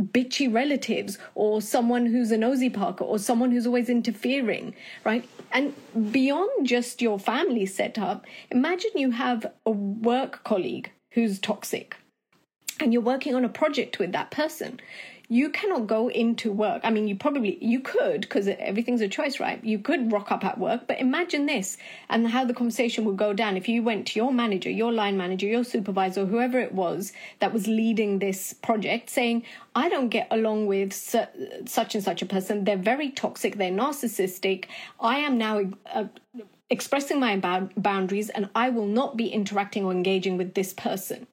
bitchy 0.00 0.52
relatives 0.52 1.18
or 1.34 1.60
someone 1.60 2.06
who's 2.06 2.30
a 2.30 2.38
nosy 2.38 2.70
parker 2.70 3.04
or 3.04 3.18
someone 3.18 3.50
who's 3.50 3.66
always 3.66 3.88
interfering, 3.88 4.74
right? 5.04 5.28
And 5.52 5.74
beyond 6.12 6.66
just 6.66 7.02
your 7.02 7.18
family 7.18 7.66
setup, 7.66 8.24
imagine 8.50 8.90
you 8.94 9.10
have 9.10 9.46
a 9.66 9.70
work 9.70 10.44
colleague 10.44 10.90
who's 11.12 11.38
toxic 11.38 11.96
and 12.80 12.92
you're 12.92 13.02
working 13.02 13.34
on 13.34 13.44
a 13.44 13.48
project 13.48 13.98
with 13.98 14.12
that 14.12 14.30
person 14.30 14.80
you 15.32 15.48
cannot 15.48 15.86
go 15.86 16.08
into 16.08 16.50
work. 16.50 16.80
I 16.82 16.90
mean, 16.90 17.06
you 17.06 17.14
probably 17.14 17.56
you 17.60 17.78
could 17.78 18.22
because 18.22 18.48
everything's 18.48 19.00
a 19.00 19.06
choice, 19.08 19.38
right? 19.38 19.64
You 19.64 19.78
could 19.78 20.10
rock 20.10 20.32
up 20.32 20.44
at 20.44 20.58
work, 20.58 20.88
but 20.88 20.98
imagine 20.98 21.46
this 21.46 21.78
and 22.08 22.26
how 22.26 22.44
the 22.44 22.52
conversation 22.52 23.04
would 23.04 23.16
go 23.16 23.32
down 23.32 23.56
if 23.56 23.68
you 23.68 23.84
went 23.84 24.08
to 24.08 24.18
your 24.18 24.32
manager, 24.32 24.68
your 24.68 24.92
line 24.92 25.16
manager, 25.16 25.46
your 25.46 25.62
supervisor, 25.62 26.26
whoever 26.26 26.58
it 26.58 26.74
was 26.74 27.12
that 27.38 27.52
was 27.52 27.68
leading 27.68 28.18
this 28.18 28.52
project, 28.52 29.08
saying, 29.08 29.44
"I 29.76 29.88
don't 29.88 30.08
get 30.08 30.26
along 30.32 30.66
with 30.66 30.92
su- 30.92 31.32
such 31.64 31.94
and 31.94 32.02
such 32.02 32.22
a 32.22 32.26
person. 32.26 32.64
They're 32.64 32.76
very 32.76 33.10
toxic. 33.10 33.56
They're 33.56 33.70
narcissistic. 33.70 34.64
I 34.98 35.18
am 35.18 35.38
now." 35.38 35.62
Uh, 35.86 36.04
expressing 36.72 37.18
my 37.18 37.36
boundaries 37.76 38.30
and 38.30 38.48
I 38.54 38.70
will 38.70 38.86
not 38.86 39.16
be 39.16 39.26
interacting 39.26 39.84
or 39.84 39.90
engaging 39.90 40.36
with 40.36 40.54
this 40.54 40.72
person. 40.72 41.26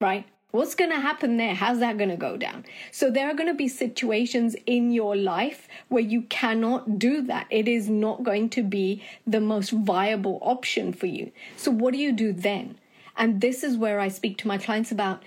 Right? 0.00 0.26
What's 0.50 0.74
going 0.74 0.90
to 0.90 1.00
happen 1.00 1.36
there? 1.36 1.54
How's 1.54 1.80
that 1.80 1.98
going 1.98 2.08
to 2.08 2.16
go 2.16 2.38
down? 2.38 2.64
So 2.90 3.10
there 3.10 3.28
are 3.28 3.34
going 3.34 3.50
to 3.50 3.54
be 3.54 3.68
situations 3.68 4.56
in 4.64 4.92
your 4.92 5.14
life 5.14 5.68
where 5.88 6.02
you 6.02 6.22
cannot 6.22 6.98
do 6.98 7.20
that. 7.26 7.46
It 7.50 7.68
is 7.68 7.90
not 7.90 8.22
going 8.22 8.48
to 8.50 8.62
be 8.62 9.02
the 9.26 9.42
most 9.42 9.70
viable 9.72 10.38
option 10.40 10.94
for 10.94 11.04
you. 11.04 11.32
So 11.58 11.70
what 11.70 11.92
do 11.92 11.98
you 11.98 12.12
do 12.12 12.32
then? 12.32 12.78
And 13.14 13.42
this 13.42 13.62
is 13.62 13.76
where 13.76 14.00
I 14.00 14.08
speak 14.08 14.38
to 14.38 14.48
my 14.48 14.56
clients 14.56 14.90
about 14.90 15.22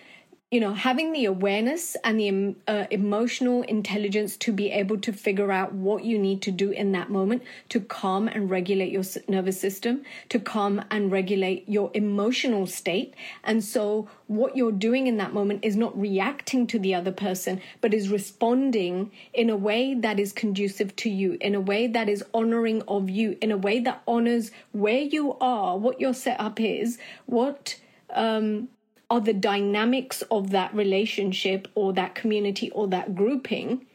you 0.52 0.60
know, 0.60 0.74
having 0.74 1.14
the 1.14 1.24
awareness 1.24 1.96
and 2.04 2.20
the 2.20 2.56
uh, 2.68 2.86
emotional 2.92 3.62
intelligence 3.62 4.36
to 4.36 4.52
be 4.52 4.70
able 4.70 4.98
to 4.98 5.14
figure 5.14 5.50
out 5.50 5.72
what 5.72 6.04
you 6.04 6.20
need 6.20 6.42
to 6.42 6.52
do 6.52 6.72
in 6.72 6.92
that 6.92 7.10
moment 7.10 7.42
to 7.70 7.80
calm 7.80 8.28
and 8.28 8.50
regulate 8.50 8.92
your 8.92 9.06
nervous 9.30 9.58
system, 9.58 10.04
to 10.28 10.40
calm 10.40 10.84
and 10.92 11.10
regulate 11.10 11.64
your 11.70 11.90
emotional 11.94 12.68
state. 12.68 13.14
And 13.46 13.64
so, 13.64 14.10
what 14.28 14.58
you're 14.58 14.74
doing 14.74 15.08
in 15.08 15.16
that 15.18 15.34
moment 15.34 15.64
is 15.64 15.78
not 15.78 15.98
reacting 15.98 16.68
to 16.68 16.80
the 16.80 16.96
other 16.96 17.14
person, 17.14 17.62
but 17.80 17.94
is 17.94 18.10
responding 18.10 19.10
in 19.34 19.50
a 19.50 19.56
way 19.56 19.94
that 19.94 20.20
is 20.20 20.34
conducive 20.34 20.94
to 20.98 21.10
you, 21.10 21.38
in 21.40 21.56
a 21.56 21.62
way 21.62 21.88
that 21.88 22.10
is 22.10 22.26
honoring 22.34 22.82
of 22.90 23.10
you, 23.10 23.38
in 23.42 23.54
a 23.54 23.58
way 23.58 23.80
that 23.80 24.02
honors 24.06 24.52
where 24.74 25.00
you 25.00 25.38
are, 25.40 25.78
what 25.78 26.02
your 26.02 26.14
setup 26.14 26.60
is, 26.60 26.98
what 27.26 27.78
um, 28.14 28.68
are 29.12 29.22
the 29.22 29.34
dynamics 29.34 30.24
of 30.32 30.50
that 30.50 30.74
relationship 30.74 31.68
or 31.76 31.94
that 31.94 32.16
community 32.16 32.72
or 32.72 32.88
that 32.88 33.14
grouping 33.14 33.86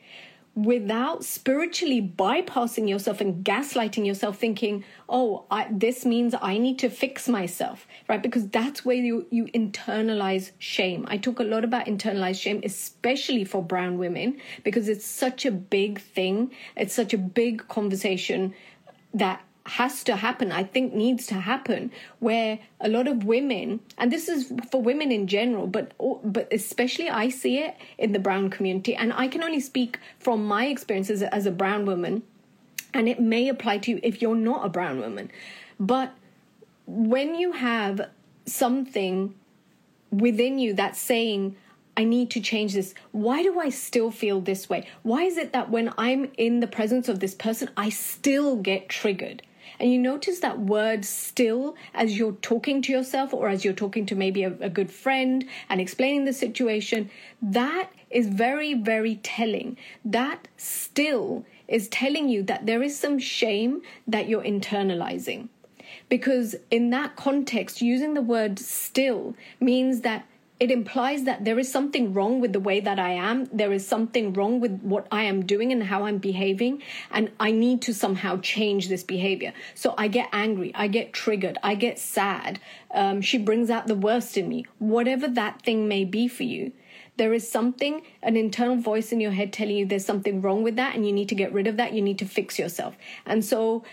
without 0.54 1.24
spiritually 1.24 2.00
bypassing 2.00 2.88
yourself 2.88 3.20
and 3.20 3.44
gaslighting 3.44 4.06
yourself 4.06 4.38
thinking 4.38 4.82
oh 5.08 5.44
I, 5.50 5.66
this 5.70 6.06
means 6.06 6.34
i 6.40 6.56
need 6.56 6.78
to 6.78 6.88
fix 6.88 7.28
myself 7.28 7.86
right? 8.08 8.22
Because 8.22 8.48
that's 8.48 8.84
where 8.84 8.96
you 8.96 9.26
you 9.30 9.46
internalize 9.46 10.52
shame. 10.58 11.06
I 11.08 11.18
talk 11.18 11.40
a 11.40 11.44
lot 11.44 11.64
about 11.64 11.86
internalized 11.86 12.40
shame 12.40 12.60
especially 12.64 13.44
for 13.44 13.62
brown 13.62 13.98
women 13.98 14.40
because 14.64 14.88
it's 14.88 15.06
such 15.06 15.44
a 15.44 15.50
big 15.50 16.00
thing. 16.00 16.52
It's 16.76 16.94
such 16.94 17.12
a 17.14 17.18
big 17.18 17.66
conversation 17.68 18.54
that 19.14 19.42
has 19.66 20.04
to 20.04 20.16
happen, 20.16 20.52
I 20.52 20.64
think 20.64 20.94
needs 20.94 21.26
to 21.26 21.34
happen, 21.34 21.90
where 22.20 22.58
a 22.80 22.88
lot 22.88 23.08
of 23.08 23.24
women, 23.24 23.80
and 23.98 24.12
this 24.12 24.28
is 24.28 24.52
for 24.70 24.80
women 24.80 25.10
in 25.12 25.26
general, 25.26 25.66
but 25.66 25.92
but 26.24 26.48
especially 26.52 27.08
I 27.08 27.28
see 27.28 27.58
it 27.58 27.76
in 27.98 28.12
the 28.12 28.18
brown 28.18 28.50
community, 28.50 28.94
and 28.94 29.12
I 29.12 29.28
can 29.28 29.42
only 29.42 29.60
speak 29.60 29.98
from 30.18 30.46
my 30.46 30.66
experiences 30.66 31.22
as 31.22 31.46
a 31.46 31.50
brown 31.50 31.86
woman, 31.86 32.22
and 32.94 33.08
it 33.08 33.20
may 33.20 33.48
apply 33.48 33.78
to 33.78 33.92
you 33.92 34.00
if 34.02 34.22
you're 34.22 34.36
not 34.36 34.64
a 34.64 34.68
brown 34.68 35.00
woman, 35.00 35.30
but 35.78 36.12
when 36.86 37.34
you 37.34 37.52
have 37.52 38.08
something 38.46 39.34
within 40.10 40.58
you 40.58 40.72
that's 40.72 41.00
saying 41.00 41.56
I 41.96 42.04
need 42.04 42.30
to 42.32 42.40
change 42.40 42.74
this. 42.74 42.94
Why 43.12 43.42
do 43.42 43.58
I 43.58 43.70
still 43.70 44.10
feel 44.10 44.40
this 44.40 44.68
way? 44.68 44.86
Why 45.02 45.22
is 45.22 45.38
it 45.38 45.52
that 45.52 45.70
when 45.70 45.92
I'm 45.96 46.30
in 46.36 46.60
the 46.60 46.66
presence 46.66 47.08
of 47.08 47.20
this 47.20 47.34
person, 47.34 47.70
I 47.76 47.88
still 47.88 48.56
get 48.56 48.90
triggered? 48.90 49.42
And 49.78 49.92
you 49.92 49.98
notice 49.98 50.40
that 50.40 50.58
word 50.58 51.04
still 51.04 51.76
as 51.94 52.18
you're 52.18 52.32
talking 52.32 52.82
to 52.82 52.92
yourself 52.92 53.32
or 53.34 53.48
as 53.48 53.64
you're 53.64 53.74
talking 53.74 54.06
to 54.06 54.14
maybe 54.14 54.42
a, 54.42 54.52
a 54.60 54.70
good 54.70 54.90
friend 54.90 55.44
and 55.68 55.80
explaining 55.80 56.24
the 56.24 56.32
situation, 56.32 57.10
that 57.42 57.90
is 58.10 58.28
very, 58.28 58.74
very 58.74 59.16
telling. 59.16 59.76
That 60.04 60.48
still 60.56 61.44
is 61.68 61.88
telling 61.88 62.28
you 62.28 62.42
that 62.44 62.66
there 62.66 62.82
is 62.82 62.98
some 62.98 63.18
shame 63.18 63.82
that 64.06 64.28
you're 64.28 64.42
internalizing. 64.42 65.48
Because 66.08 66.54
in 66.70 66.90
that 66.90 67.16
context, 67.16 67.82
using 67.82 68.14
the 68.14 68.22
word 68.22 68.58
still 68.58 69.34
means 69.60 70.02
that 70.02 70.26
it 70.58 70.70
implies 70.70 71.24
that 71.24 71.44
there 71.44 71.58
is 71.58 71.70
something 71.70 72.14
wrong 72.14 72.40
with 72.40 72.52
the 72.54 72.60
way 72.60 72.80
that 72.80 72.98
I 72.98 73.10
am. 73.10 73.44
There 73.52 73.72
is 73.72 73.86
something 73.86 74.32
wrong 74.32 74.58
with 74.58 74.80
what 74.80 75.06
I 75.12 75.24
am 75.24 75.44
doing 75.44 75.70
and 75.70 75.82
how 75.82 76.04
I'm 76.04 76.18
behaving. 76.18 76.82
And 77.10 77.30
I 77.38 77.50
need 77.50 77.82
to 77.82 77.92
somehow 77.92 78.38
change 78.40 78.88
this 78.88 79.02
behavior. 79.02 79.52
So 79.74 79.94
I 79.98 80.08
get 80.08 80.28
angry. 80.32 80.72
I 80.74 80.88
get 80.88 81.12
triggered. 81.12 81.58
I 81.62 81.74
get 81.74 81.98
sad. 81.98 82.58
Um, 82.90 83.20
she 83.20 83.36
brings 83.36 83.68
out 83.68 83.86
the 83.86 83.94
worst 83.94 84.38
in 84.38 84.48
me. 84.48 84.64
Whatever 84.78 85.28
that 85.28 85.60
thing 85.60 85.88
may 85.88 86.04
be 86.04 86.26
for 86.26 86.44
you, 86.44 86.72
there 87.18 87.32
is 87.32 87.50
something, 87.50 88.02
an 88.22 88.36
internal 88.36 88.76
voice 88.76 89.12
in 89.12 89.20
your 89.20 89.32
head 89.32 89.52
telling 89.52 89.76
you 89.76 89.86
there's 89.86 90.04
something 90.04 90.42
wrong 90.42 90.62
with 90.62 90.76
that 90.76 90.94
and 90.94 91.06
you 91.06 91.12
need 91.12 91.28
to 91.30 91.34
get 91.34 91.52
rid 91.52 91.66
of 91.66 91.76
that. 91.78 91.92
You 91.92 92.02
need 92.02 92.18
to 92.18 92.26
fix 92.26 92.58
yourself. 92.58 92.96
And 93.24 93.44
so 93.44 93.84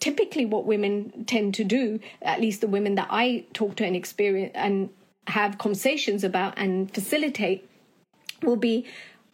typically 0.00 0.46
what 0.46 0.64
women 0.64 1.24
tend 1.26 1.54
to 1.54 1.64
do, 1.64 2.00
at 2.22 2.40
least 2.40 2.60
the 2.60 2.68
women 2.68 2.94
that 2.96 3.08
I 3.10 3.46
talk 3.52 3.76
to 3.76 3.84
and 3.84 3.96
experience 3.96 4.52
and 4.54 4.90
have 5.28 5.58
conversations 5.58 6.24
about 6.24 6.54
and 6.56 6.92
facilitate 6.92 7.68
will 8.42 8.56
be 8.56 8.86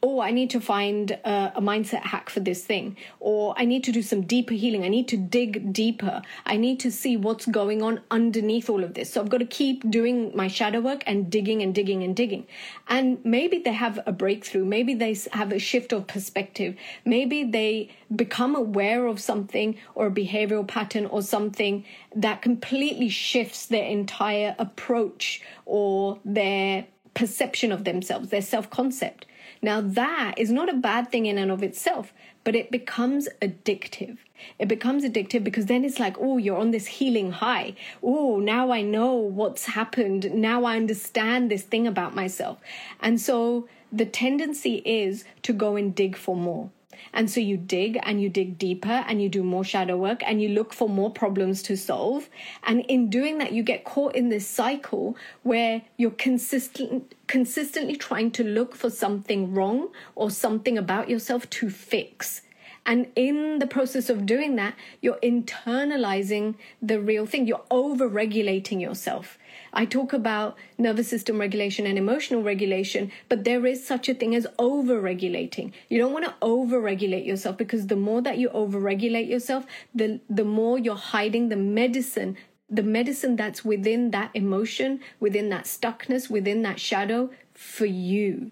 oh, 0.04 0.20
I 0.20 0.32
need 0.32 0.50
to 0.50 0.60
find 0.60 1.12
a, 1.12 1.54
a, 1.56 1.62
mindset 1.62 2.02
hack 2.02 2.28
for 2.28 2.40
this 2.40 2.62
thing, 2.62 2.98
or 3.20 3.54
I 3.56 3.64
need 3.64 3.82
to 3.84 3.92
do 3.92 4.02
some 4.02 4.20
deeper 4.20 4.52
healing. 4.52 4.84
I 4.84 4.88
need 4.88 5.08
to 5.08 5.16
dig 5.16 5.72
deeper. 5.72 6.20
I 6.44 6.58
need 6.58 6.78
to 6.80 6.92
see 6.92 7.16
what's 7.16 7.46
going 7.46 7.80
on 7.80 8.02
underneath 8.10 8.68
all 8.68 8.84
of 8.84 8.92
this. 8.92 9.14
So 9.14 9.22
I've 9.22 9.30
got 9.30 9.38
to 9.38 9.46
keep 9.46 9.88
doing 9.90 10.30
my 10.36 10.46
shadow 10.46 10.80
work 10.80 11.02
and 11.06 11.30
digging 11.30 11.62
and 11.62 11.74
digging 11.74 12.02
and 12.02 12.14
digging. 12.14 12.46
And 12.86 13.18
maybe 13.24 13.60
they 13.60 13.72
have 13.72 13.98
a 14.04 14.12
breakthrough. 14.12 14.66
Maybe 14.66 14.92
they 14.92 15.16
have 15.32 15.52
a 15.52 15.58
shift 15.58 15.90
of 15.94 16.06
perspective. 16.06 16.76
Maybe 17.06 17.42
they 17.42 17.88
become 18.14 18.54
aware 18.54 19.06
of 19.06 19.18
something 19.20 19.78
or 19.94 20.08
a 20.08 20.10
behavioral 20.10 20.68
pattern 20.68 21.06
or 21.06 21.22
something 21.22 21.82
that 22.14 22.42
completely 22.42 23.08
shifts 23.08 23.64
their 23.64 23.86
entire 23.86 24.54
approach 24.58 25.40
or 25.64 26.18
their 26.26 26.84
perception 27.14 27.72
of 27.72 27.84
themselves, 27.84 28.28
their 28.28 28.42
self 28.42 28.68
concept. 28.68 29.24
Now, 29.64 29.80
that 29.80 30.34
is 30.36 30.52
not 30.52 30.68
a 30.68 30.74
bad 30.74 31.10
thing 31.10 31.24
in 31.24 31.38
and 31.38 31.50
of 31.50 31.62
itself, 31.62 32.12
but 32.44 32.54
it 32.54 32.70
becomes 32.70 33.30
addictive. 33.40 34.18
It 34.58 34.68
becomes 34.68 35.04
addictive 35.04 35.42
because 35.42 35.64
then 35.64 35.86
it's 35.86 35.98
like, 35.98 36.16
oh, 36.20 36.36
you're 36.36 36.58
on 36.58 36.70
this 36.70 36.86
healing 36.86 37.32
high. 37.32 37.74
Oh, 38.02 38.40
now 38.40 38.70
I 38.70 38.82
know 38.82 39.14
what's 39.14 39.64
happened. 39.64 40.34
Now 40.34 40.64
I 40.64 40.76
understand 40.76 41.50
this 41.50 41.62
thing 41.62 41.86
about 41.86 42.14
myself. 42.14 42.58
And 43.00 43.18
so 43.18 43.66
the 43.90 44.04
tendency 44.04 44.82
is 44.84 45.24
to 45.44 45.54
go 45.54 45.76
and 45.76 45.94
dig 45.94 46.14
for 46.14 46.36
more. 46.36 46.68
And 47.12 47.30
so 47.30 47.40
you 47.40 47.56
dig 47.56 47.98
and 48.02 48.20
you 48.20 48.28
dig 48.28 48.58
deeper 48.58 49.04
and 49.06 49.22
you 49.22 49.28
do 49.28 49.42
more 49.42 49.64
shadow 49.64 49.96
work 49.96 50.22
and 50.26 50.40
you 50.42 50.50
look 50.50 50.72
for 50.72 50.88
more 50.88 51.10
problems 51.10 51.62
to 51.64 51.76
solve. 51.76 52.28
And 52.62 52.80
in 52.86 53.10
doing 53.10 53.38
that, 53.38 53.52
you 53.52 53.62
get 53.62 53.84
caught 53.84 54.14
in 54.14 54.28
this 54.28 54.46
cycle 54.46 55.16
where 55.42 55.82
you're 55.96 56.10
consistent, 56.10 57.14
consistently 57.26 57.96
trying 57.96 58.30
to 58.32 58.44
look 58.44 58.74
for 58.74 58.90
something 58.90 59.54
wrong 59.54 59.90
or 60.14 60.30
something 60.30 60.78
about 60.78 61.08
yourself 61.08 61.48
to 61.50 61.70
fix. 61.70 62.42
And 62.86 63.10
in 63.16 63.60
the 63.60 63.66
process 63.66 64.10
of 64.10 64.26
doing 64.26 64.56
that, 64.56 64.74
you're 65.00 65.18
internalizing 65.22 66.56
the 66.82 67.00
real 67.00 67.24
thing. 67.24 67.46
You're 67.46 67.64
over 67.70 68.06
regulating 68.06 68.78
yourself. 68.78 69.38
I 69.74 69.84
talk 69.84 70.12
about 70.12 70.56
nervous 70.78 71.08
system 71.08 71.40
regulation 71.40 71.86
and 71.86 71.98
emotional 71.98 72.42
regulation, 72.42 73.10
but 73.28 73.44
there 73.44 73.66
is 73.66 73.86
such 73.86 74.08
a 74.08 74.14
thing 74.14 74.34
as 74.34 74.46
over 74.58 75.00
regulating. 75.00 75.72
You 75.88 75.98
don't 75.98 76.12
want 76.12 76.24
to 76.24 76.34
over 76.40 76.80
regulate 76.80 77.24
yourself 77.24 77.58
because 77.58 77.88
the 77.88 77.96
more 77.96 78.22
that 78.22 78.38
you 78.38 78.48
over 78.50 78.78
regulate 78.78 79.28
yourself, 79.28 79.66
the, 79.94 80.20
the 80.30 80.44
more 80.44 80.78
you're 80.78 80.96
hiding 80.96 81.48
the 81.48 81.56
medicine 81.56 82.36
the 82.70 82.82
medicine 82.82 83.36
that's 83.36 83.64
within 83.64 84.10
that 84.10 84.30
emotion, 84.32 84.98
within 85.20 85.50
that 85.50 85.64
stuckness, 85.64 86.30
within 86.30 86.62
that 86.62 86.80
shadow 86.80 87.30
for 87.52 87.84
you. 87.84 88.50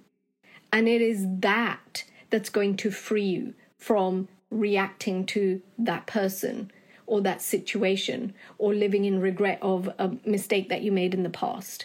And 0.72 0.86
it 0.86 1.00
is 1.00 1.26
that 1.40 2.04
that's 2.30 2.50
going 2.50 2.76
to 2.76 2.90
free 2.90 3.24
you 3.24 3.54
from 3.78 4.28
reacting 4.50 5.24
to 5.26 5.62
that 5.78 6.06
person 6.06 6.70
or 7.12 7.20
that 7.20 7.42
situation 7.42 8.32
or 8.56 8.72
living 8.72 9.04
in 9.04 9.20
regret 9.20 9.58
of 9.60 9.86
a 9.98 10.10
mistake 10.24 10.70
that 10.70 10.80
you 10.80 10.90
made 10.90 11.12
in 11.12 11.22
the 11.22 11.28
past. 11.28 11.84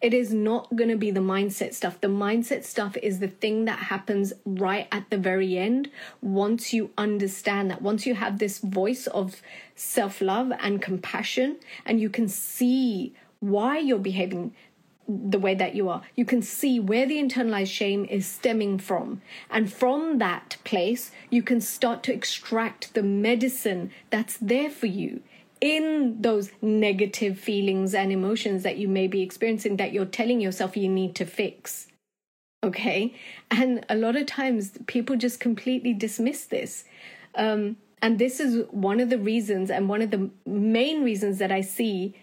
It 0.00 0.12
is 0.12 0.34
not 0.34 0.74
going 0.74 0.90
to 0.90 0.96
be 0.96 1.12
the 1.12 1.20
mindset 1.20 1.74
stuff. 1.74 2.00
The 2.00 2.08
mindset 2.08 2.64
stuff 2.64 2.96
is 2.96 3.20
the 3.20 3.28
thing 3.28 3.66
that 3.66 3.78
happens 3.78 4.32
right 4.44 4.88
at 4.90 5.10
the 5.10 5.16
very 5.16 5.56
end 5.56 5.90
once 6.20 6.72
you 6.72 6.90
understand 6.98 7.70
that, 7.70 7.82
once 7.82 8.04
you 8.04 8.16
have 8.16 8.40
this 8.40 8.58
voice 8.58 9.06
of 9.06 9.42
self 9.76 10.20
love 10.20 10.50
and 10.58 10.82
compassion, 10.82 11.58
and 11.86 12.00
you 12.00 12.10
can 12.10 12.26
see 12.26 13.14
why 13.38 13.78
you're 13.78 13.98
behaving 14.00 14.52
the 15.08 15.38
way 15.38 15.54
that 15.54 15.74
you 15.74 15.88
are. 15.88 16.02
You 16.14 16.26
can 16.26 16.42
see 16.42 16.78
where 16.78 17.06
the 17.06 17.16
internalized 17.16 17.72
shame 17.72 18.04
is 18.04 18.26
stemming 18.26 18.78
from. 18.78 19.22
And 19.50 19.72
from 19.72 20.18
that 20.18 20.58
place, 20.64 21.10
you 21.30 21.42
can 21.42 21.60
start 21.60 22.02
to 22.04 22.12
extract 22.12 22.92
the 22.92 23.02
medicine 23.02 23.90
that's 24.10 24.36
there 24.36 24.70
for 24.70 24.86
you 24.86 25.22
in 25.60 26.20
those 26.20 26.50
negative 26.62 27.38
feelings 27.38 27.94
and 27.94 28.12
emotions 28.12 28.62
that 28.62 28.76
you 28.76 28.86
may 28.86 29.08
be 29.08 29.22
experiencing 29.22 29.76
that 29.76 29.92
you're 29.92 30.04
telling 30.04 30.40
yourself 30.40 30.76
you 30.76 30.88
need 30.88 31.14
to 31.16 31.24
fix. 31.24 31.88
Okay. 32.62 33.14
And 33.50 33.84
a 33.88 33.96
lot 33.96 34.16
of 34.16 34.26
times 34.26 34.72
people 34.86 35.16
just 35.16 35.40
completely 35.40 35.94
dismiss 35.94 36.44
this. 36.44 36.84
Um, 37.34 37.76
and 38.02 38.18
this 38.18 38.40
is 38.40 38.64
one 38.70 39.00
of 39.00 39.10
the 39.10 39.18
reasons 39.18 39.70
and 39.70 39.88
one 39.88 40.02
of 40.02 40.10
the 40.10 40.30
main 40.46 41.02
reasons 41.02 41.38
that 41.38 41.50
I 41.50 41.62
see 41.62 42.14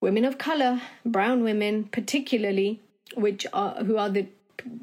women 0.00 0.24
of 0.24 0.38
color, 0.38 0.80
brown 1.04 1.42
women 1.42 1.84
particularly, 1.84 2.80
which 3.14 3.46
are 3.52 3.84
who 3.84 3.96
are 3.96 4.10
the 4.10 4.26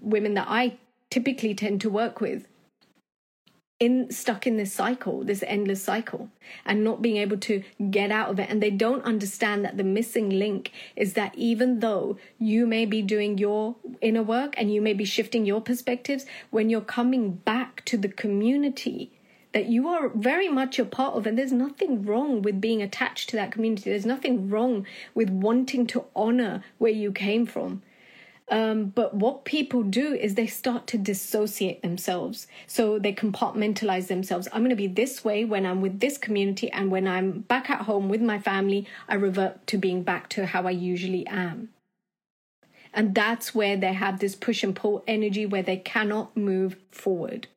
women 0.02 0.34
that 0.36 0.47
I 0.49 0.78
typically 1.10 1.54
tend 1.54 1.82
to 1.82 1.89
work 1.89 2.21
with, 2.21 2.47
in 3.80 4.10
stuck 4.12 4.47
in 4.47 4.56
this 4.56 4.71
cycle, 4.71 5.23
this 5.23 5.43
endless 5.45 5.84
cycle, 5.84 6.30
and 6.65 6.84
not 6.84 7.02
being 7.02 7.17
able 7.17 7.38
to 7.38 7.63
get 7.91 8.12
out 8.12 8.30
of 8.30 8.39
it. 8.39 8.49
And 8.49 8.63
they 8.63 8.71
don't 8.71 9.04
understand 9.04 9.65
that 9.65 9.78
the 9.78 9.84
missing 9.84 10.30
link 10.30 10.71
is 10.95 11.13
that 11.13 11.36
even 11.36 11.80
though 11.80 12.17
you 12.39 12.65
may 12.65 12.86
be 12.86 13.02
doing 13.02 13.38
your 13.38 13.76
inner 13.99 14.23
work 14.23 14.54
and 14.58 14.73
you 14.73 14.82
may 14.82 14.93
be 14.93 15.06
shifting 15.06 15.45
your 15.45 15.60
perspectives, 15.60 16.26
when 16.49 16.69
you're 16.69 16.82
coming 16.82 17.32
back 17.32 17.84
to 17.86 17.97
the 17.97 18.08
community, 18.08 19.12
that 19.54 19.68
you 19.68 19.88
are 19.88 20.10
very 20.10 20.50
much 20.50 20.80
a 20.80 20.86
part 20.86 21.16
of. 21.16 21.26
And 21.26 21.38
there's 21.38 21.52
nothing 21.52 22.04
wrong 22.06 22.42
with 22.42 22.60
being 22.60 22.82
attached 22.82 23.30
to 23.30 23.36
that 23.38 23.52
community. 23.52 23.89
There's 23.89 24.06
nothing 24.06 24.50
wrong 24.50 24.86
with 25.13 25.30
wanting 25.30 25.88
to 25.88 26.06
honor 26.16 26.63
where 26.78 26.92
you 26.92 27.12
came 27.12 27.46
from. 27.46 27.82
Um, 28.50 28.86
but 28.86 29.13
what 29.13 29.46
people 29.46 29.84
do 29.84 30.13
is 30.13 30.36
they 30.36 30.48
start 30.48 30.86
to 30.88 30.98
dissociate 30.98 31.82
themselves. 31.82 32.46
So 32.68 33.00
they 33.00 33.13
compartmentalize 33.13 34.08
themselves. 34.08 34.48
I'm 34.52 34.62
going 34.62 34.70
to 34.70 34.76
be 34.76 34.88
this 34.88 35.24
way 35.24 35.46
when 35.46 35.66
I'm 35.66 35.82
with 35.82 36.02
this 36.02 36.18
community, 36.18 36.70
and 36.72 36.92
when 36.92 37.08
I'm 37.08 37.42
back 37.42 37.70
at 37.70 37.82
home 37.82 38.10
with 38.10 38.22
my 38.22 38.39
family, 38.39 38.86
I 39.08 39.16
revert 39.16 39.66
to 39.68 39.78
being 39.78 40.04
back 40.04 40.30
to 40.30 40.46
how 40.46 40.68
I 40.68 40.72
usually 40.72 41.26
am. 41.28 41.70
And 42.94 43.16
that's 43.16 43.56
where 43.56 43.76
they 43.78 43.94
have 43.94 44.20
this 44.20 44.36
push 44.36 44.63
and 44.63 44.76
pull 44.76 45.04
energy 45.08 45.46
where 45.46 45.63
they 45.63 45.78
cannot 45.78 46.36
move 46.38 46.76
forward. 46.92 47.48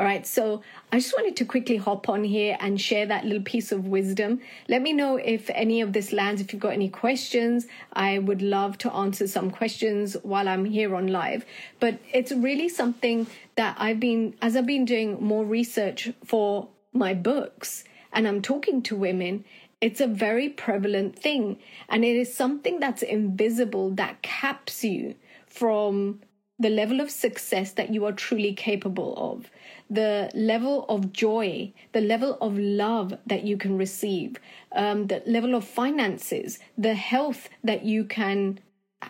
All 0.00 0.06
right, 0.06 0.26
so 0.26 0.62
I 0.90 0.98
just 0.98 1.12
wanted 1.14 1.36
to 1.36 1.44
quickly 1.44 1.76
hop 1.76 2.08
on 2.08 2.24
here 2.24 2.56
and 2.58 2.80
share 2.80 3.04
that 3.04 3.26
little 3.26 3.42
piece 3.42 3.70
of 3.70 3.86
wisdom. 3.86 4.40
Let 4.66 4.80
me 4.80 4.94
know 4.94 5.16
if 5.16 5.50
any 5.50 5.82
of 5.82 5.92
this 5.92 6.10
lands, 6.10 6.40
if 6.40 6.54
you've 6.54 6.62
got 6.62 6.72
any 6.72 6.88
questions. 6.88 7.66
I 7.92 8.18
would 8.18 8.40
love 8.40 8.78
to 8.78 8.90
answer 8.94 9.28
some 9.28 9.50
questions 9.50 10.16
while 10.22 10.48
I'm 10.48 10.64
here 10.64 10.96
on 10.96 11.08
live. 11.08 11.44
But 11.80 11.98
it's 12.14 12.32
really 12.32 12.70
something 12.70 13.26
that 13.56 13.76
I've 13.78 14.00
been, 14.00 14.36
as 14.40 14.56
I've 14.56 14.64
been 14.64 14.86
doing 14.86 15.22
more 15.22 15.44
research 15.44 16.10
for 16.24 16.68
my 16.94 17.12
books 17.12 17.84
and 18.10 18.26
I'm 18.26 18.40
talking 18.40 18.80
to 18.84 18.96
women, 18.96 19.44
it's 19.82 20.00
a 20.00 20.06
very 20.06 20.48
prevalent 20.48 21.18
thing. 21.18 21.58
And 21.90 22.06
it 22.06 22.16
is 22.16 22.34
something 22.34 22.80
that's 22.80 23.02
invisible 23.02 23.90
that 23.96 24.22
caps 24.22 24.82
you 24.82 25.16
from 25.46 26.20
the 26.60 26.70
level 26.70 27.00
of 27.00 27.10
success 27.10 27.72
that 27.72 27.92
you 27.92 28.04
are 28.04 28.12
truly 28.12 28.52
capable 28.52 29.14
of 29.16 29.50
the 29.90 30.30
level 30.34 30.86
of 30.88 31.12
joy, 31.12 31.72
the 31.92 32.00
level 32.00 32.38
of 32.40 32.56
love 32.56 33.18
that 33.26 33.42
you 33.42 33.56
can 33.56 33.76
receive, 33.76 34.36
um, 34.72 35.08
the 35.08 35.20
level 35.26 35.56
of 35.56 35.64
finances, 35.64 36.60
the 36.78 36.94
health 36.94 37.48
that 37.64 37.84
you 37.84 38.04
can 38.04 38.60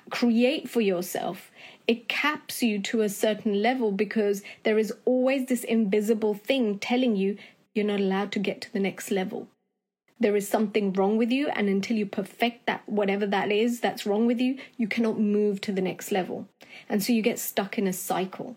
create 0.09 0.71
for 0.71 0.81
yourself. 0.81 1.51
It 1.87 2.09
caps 2.09 2.63
you 2.63 2.81
to 2.83 3.03
a 3.03 3.11
certain 3.11 3.61
level 3.61 3.93
because 3.93 4.43
there 4.63 4.79
is 4.79 4.95
always 5.05 5.47
this 5.47 5.65
invisible 5.65 6.35
thing 6.35 6.79
telling 6.79 7.15
you 7.15 7.37
you're 7.75 7.85
not 7.85 8.01
allowed 8.01 8.33
to 8.33 8.39
get 8.39 8.63
to 8.63 8.73
the 8.73 8.81
next 8.81 9.11
level. 9.11 9.49
There 10.19 10.37
is 10.37 10.47
something 10.47 10.93
wrong 10.93 11.17
with 11.17 11.31
you, 11.31 11.49
and 11.49 11.69
until 11.69 11.97
you 11.97 12.05
perfect 12.05 12.67
that, 12.67 12.87
whatever 12.87 13.27
that 13.27 13.51
is 13.51 13.81
that's 13.81 14.05
wrong 14.05 14.27
with 14.27 14.39
you, 14.39 14.59
you 14.77 14.87
cannot 14.87 15.19
move 15.19 15.63
to 15.63 15.73
the 15.73 15.81
next 15.81 16.13
level. 16.13 16.47
And 16.89 17.03
so 17.03 17.13
you 17.13 17.23
get 17.23 17.39
stuck 17.39 17.79
in 17.79 17.87
a 17.87 17.93
cycle. 17.93 18.57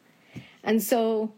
And 0.64 0.82
so 0.82 1.34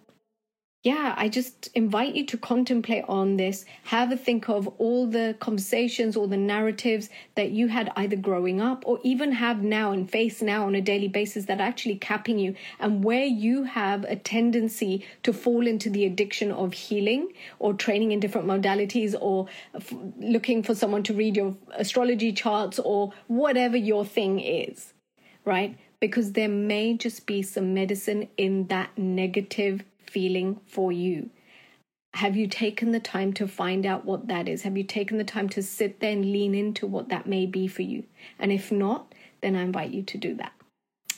yeah, 0.86 1.16
I 1.18 1.30
just 1.30 1.72
invite 1.74 2.14
you 2.14 2.28
to 2.28 2.38
contemplate 2.38 3.06
on 3.08 3.38
this. 3.38 3.66
Have 3.86 4.12
a 4.12 4.16
think 4.16 4.48
of 4.48 4.68
all 4.78 5.08
the 5.08 5.36
conversations, 5.40 6.16
all 6.16 6.28
the 6.28 6.38
narratives 6.38 7.10
that 7.34 7.50
you 7.50 7.70
had 7.70 7.92
either 7.96 8.16
growing 8.16 8.62
up 8.62 8.84
or 8.86 9.00
even 9.02 9.32
have 9.32 9.64
now 9.64 9.92
and 9.92 10.08
face 10.08 10.44
now 10.44 10.68
on 10.68 10.76
a 10.76 10.82
daily 10.82 11.08
basis 11.08 11.46
that 11.46 11.60
are 11.60 11.64
actually 11.64 11.96
capping 11.96 12.38
you, 12.38 12.54
and 12.80 13.04
where 13.04 13.26
you 13.26 13.64
have 13.64 14.04
a 14.04 14.16
tendency 14.16 15.04
to 15.24 15.34
fall 15.34 15.66
into 15.66 15.90
the 15.90 16.06
addiction 16.06 16.52
of 16.52 16.74
healing 16.74 17.34
or 17.58 17.74
training 17.74 18.12
in 18.12 18.20
different 18.20 18.46
modalities 18.46 19.16
or 19.20 19.48
f- 19.74 19.92
looking 20.20 20.62
for 20.62 20.76
someone 20.76 21.02
to 21.02 21.16
read 21.16 21.36
your 21.36 21.58
astrology 21.78 22.32
charts 22.32 22.78
or 22.78 23.12
whatever 23.26 23.76
your 23.76 24.06
thing 24.06 24.40
is, 24.40 24.94
right? 25.46 25.80
Because 26.06 26.34
there 26.34 26.50
may 26.50 26.96
just 26.96 27.26
be 27.26 27.42
some 27.42 27.74
medicine 27.74 28.28
in 28.38 28.68
that 28.68 28.96
negative 28.96 29.84
feeling 30.06 30.60
for 30.68 30.92
you? 30.92 31.32
Have 32.14 32.36
you 32.36 32.48
taken 32.48 32.92
the 32.92 33.00
time 33.00 33.34
to 33.34 33.48
find 33.48 33.86
out 33.86 34.06
what 34.06 34.28
that 34.28 34.48
is? 34.48 34.62
Have 34.62 34.78
you 34.78 34.84
taken 34.84 35.18
the 35.18 35.24
time 35.24 35.50
to 35.50 35.64
sit 35.64 36.00
there 36.02 36.12
and 36.12 36.32
lean 36.32 36.54
into 36.54 36.86
what 36.86 37.10
that 37.10 37.26
may 37.26 37.48
be 37.48 37.68
for 37.68 37.82
you? 37.82 38.04
And 38.38 38.52
if 38.52 38.72
not, 38.72 39.14
then 39.42 39.56
I 39.56 39.64
invite 39.64 39.92
you 39.92 40.04
to 40.04 40.18
do 40.18 40.36
that. 40.36 40.54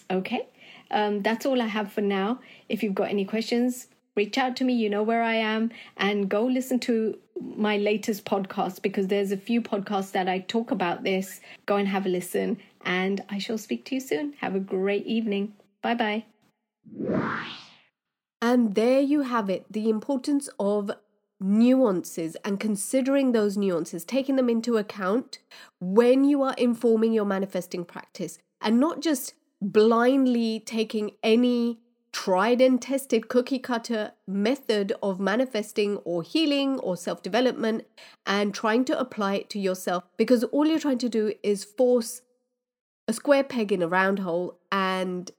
Okay? 0.10 0.47
um, 0.91 1.21
that's 1.21 1.45
all 1.45 1.62
I 1.62 1.67
have 1.67 1.91
for 1.91 2.02
now. 2.02 2.39
If 2.69 2.84
you've 2.84 2.95
got 2.95 3.10
any 3.10 3.26
questions, 3.26 3.88
reach 4.17 4.38
out 4.38 4.58
to 4.58 4.65
me. 4.65 4.73
You 4.73 4.89
know 4.89 5.03
where 5.03 5.23
I 5.23 5.36
am, 5.36 5.71
and 5.95 6.27
go 6.27 6.45
listen 6.45 6.80
to 6.82 7.17
my 7.39 7.77
latest 7.77 8.25
podcast 8.25 8.82
because 8.82 9.08
there's 9.08 9.32
a 9.32 9.38
few 9.38 9.62
podcasts 9.62 10.12
that 10.12 10.27
I 10.27 10.39
talk 10.39 10.71
about 10.71 11.03
this. 11.03 11.39
Go 11.65 11.77
and 11.77 11.88
have 11.88 12.06
a 12.06 12.10
listen, 12.10 12.58
and 12.84 13.23
I 13.30 13.38
shall 13.38 13.58
speak 13.58 13.86
to 13.86 13.95
you 13.95 14.01
soon. 14.01 14.34
Have 14.41 14.56
a 14.56 14.60
great 14.60 15.06
evening. 15.06 15.53
Bye 15.82 15.93
bye. 15.93 16.25
And 18.41 18.75
there 18.75 19.01
you 19.01 19.21
have 19.21 19.49
it 19.49 19.65
the 19.71 19.89
importance 19.89 20.49
of 20.60 20.91
nuances 21.39 22.36
and 22.43 22.60
considering 22.60 23.32
those 23.32 23.58
nuances, 23.58 24.03
taking 24.03 24.36
them 24.36 24.49
into 24.49 24.77
account 24.77 25.39
when 25.80 26.23
you 26.23 26.41
are 26.41 26.56
informing 26.58 27.13
your 27.13 27.25
manifesting 27.25 27.86
practice 27.86 28.39
and 28.62 28.80
not 28.80 29.01
just 29.01 29.34
blindly 29.62 30.60
taking 30.60 31.12
any 31.23 31.80
tried 32.23 32.60
and 32.60 32.82
tested 32.82 33.27
cookie 33.27 33.60
cutter 33.60 34.12
method 34.27 34.91
of 35.03 35.19
manifesting 35.19 35.97
or 35.97 36.23
healing 36.23 36.80
or 36.80 36.97
self 36.97 37.21
development 37.21 37.86
and 38.25 38.56
trying 38.56 38.84
to 38.84 38.99
apply 38.99 39.36
it 39.36 39.51
to 39.51 39.60
yourself 39.60 40.03
because 40.17 40.43
all 40.45 40.65
you're 40.65 40.80
trying 40.80 40.97
to 40.97 41.10
do 41.10 41.32
is 41.43 41.63
force 41.63 42.23
a 43.08 43.13
square 43.13 43.43
peg 43.43 43.71
in 43.71 43.84
a 43.84 43.88
round 43.88 44.17
hole 44.17 44.58
and 44.71 45.30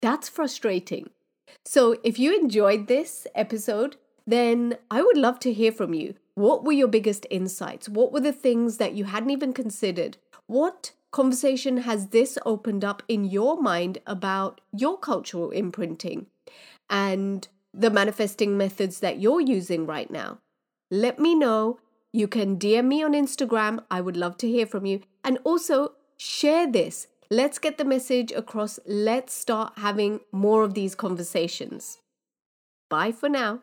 that's 0.00 0.28
frustrating. 0.28 1.10
So, 1.64 1.96
if 2.04 2.16
you 2.16 2.38
enjoyed 2.38 2.86
this 2.86 3.26
episode, 3.34 3.96
then 4.24 4.76
I 4.88 5.02
would 5.02 5.16
love 5.16 5.40
to 5.40 5.52
hear 5.52 5.72
from 5.72 5.94
you. 5.94 6.14
What 6.36 6.62
were 6.62 6.78
your 6.80 6.86
biggest 6.86 7.26
insights? 7.28 7.88
What 7.88 8.12
were 8.12 8.20
the 8.20 8.32
things 8.32 8.76
that 8.76 8.94
you 8.94 9.06
hadn't 9.06 9.30
even 9.30 9.52
considered? 9.52 10.16
What 10.46 10.92
conversation 11.12 11.78
has 11.78 12.08
this 12.08 12.38
opened 12.46 12.84
up 12.84 13.02
in 13.08 13.24
your 13.24 13.60
mind 13.60 13.98
about 14.06 14.60
your 14.72 14.98
cultural 14.98 15.50
imprinting 15.50 16.26
and 16.88 17.48
the 17.72 17.90
manifesting 17.90 18.56
methods 18.56 19.00
that 19.00 19.20
you're 19.20 19.40
using 19.40 19.86
right 19.86 20.10
now? 20.10 20.38
Let 20.90 21.18
me 21.18 21.34
know. 21.34 21.78
You 22.12 22.26
can 22.26 22.58
DM 22.58 22.86
me 22.86 23.02
on 23.02 23.12
Instagram. 23.12 23.84
I 23.90 24.00
would 24.00 24.16
love 24.16 24.36
to 24.38 24.48
hear 24.48 24.66
from 24.66 24.86
you. 24.86 25.00
And 25.22 25.38
also 25.44 25.92
share 26.16 26.70
this. 26.70 27.06
Let's 27.30 27.60
get 27.60 27.78
the 27.78 27.84
message 27.84 28.32
across. 28.32 28.80
Let's 28.86 29.32
start 29.32 29.74
having 29.76 30.20
more 30.32 30.64
of 30.64 30.74
these 30.74 30.96
conversations. 30.96 31.98
Bye 32.88 33.12
for 33.12 33.28
now. 33.28 33.60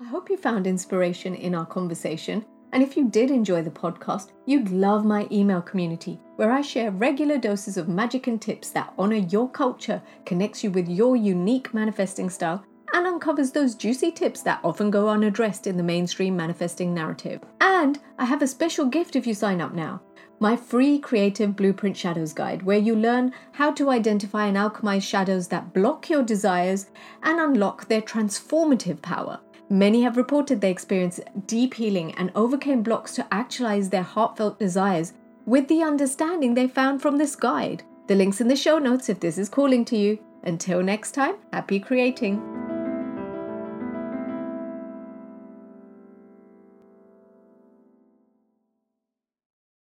I 0.00 0.04
hope 0.04 0.30
you 0.30 0.38
found 0.38 0.66
inspiration 0.66 1.34
in 1.34 1.54
our 1.54 1.66
conversation. 1.66 2.46
And 2.76 2.82
if 2.82 2.94
you 2.94 3.08
did 3.08 3.30
enjoy 3.30 3.62
the 3.62 3.70
podcast, 3.70 4.32
you'd 4.44 4.68
love 4.68 5.02
my 5.02 5.26
email 5.32 5.62
community 5.62 6.20
where 6.36 6.52
I 6.52 6.60
share 6.60 6.90
regular 6.90 7.38
doses 7.38 7.78
of 7.78 7.88
magic 7.88 8.26
and 8.26 8.38
tips 8.38 8.68
that 8.72 8.92
honor 8.98 9.16
your 9.16 9.48
culture, 9.48 10.02
connects 10.26 10.62
you 10.62 10.70
with 10.70 10.86
your 10.86 11.16
unique 11.16 11.72
manifesting 11.72 12.28
style, 12.28 12.62
and 12.92 13.06
uncovers 13.06 13.50
those 13.50 13.76
juicy 13.76 14.12
tips 14.12 14.42
that 14.42 14.60
often 14.62 14.90
go 14.90 15.08
unaddressed 15.08 15.66
in 15.66 15.78
the 15.78 15.82
mainstream 15.82 16.36
manifesting 16.36 16.92
narrative. 16.92 17.40
And 17.62 17.98
I 18.18 18.26
have 18.26 18.42
a 18.42 18.46
special 18.46 18.84
gift 18.84 19.16
if 19.16 19.26
you 19.26 19.32
sign 19.32 19.62
up 19.62 19.72
now 19.72 20.02
my 20.38 20.54
free 20.54 20.98
creative 20.98 21.56
blueprint 21.56 21.96
shadows 21.96 22.32
guide, 22.32 22.62
where 22.62 22.78
you 22.78 22.94
learn 22.94 23.32
how 23.52 23.72
to 23.72 23.90
identify 23.90 24.46
and 24.46 24.56
alchemize 24.56 25.02
shadows 25.02 25.48
that 25.48 25.72
block 25.72 26.10
your 26.10 26.22
desires 26.22 26.86
and 27.22 27.40
unlock 27.40 27.88
their 27.88 28.02
transformative 28.02 29.00
power. 29.00 29.40
Many 29.68 30.02
have 30.02 30.16
reported 30.16 30.60
they 30.60 30.70
experienced 30.70 31.20
deep 31.46 31.74
healing 31.74 32.12
and 32.12 32.30
overcame 32.36 32.82
blocks 32.82 33.14
to 33.16 33.26
actualize 33.32 33.90
their 33.90 34.02
heartfelt 34.02 34.58
desires 34.60 35.12
with 35.44 35.66
the 35.66 35.82
understanding 35.82 36.54
they 36.54 36.68
found 36.68 37.02
from 37.02 37.18
this 37.18 37.34
guide. 37.34 37.82
The 38.06 38.14
link's 38.14 38.40
in 38.40 38.46
the 38.46 38.54
show 38.54 38.78
notes 38.78 39.08
if 39.08 39.18
this 39.18 39.38
is 39.38 39.48
calling 39.48 39.84
to 39.86 39.96
you. 39.96 40.18
Until 40.44 40.82
next 40.82 41.12
time, 41.12 41.34
happy 41.52 41.80
creating. 41.80 42.65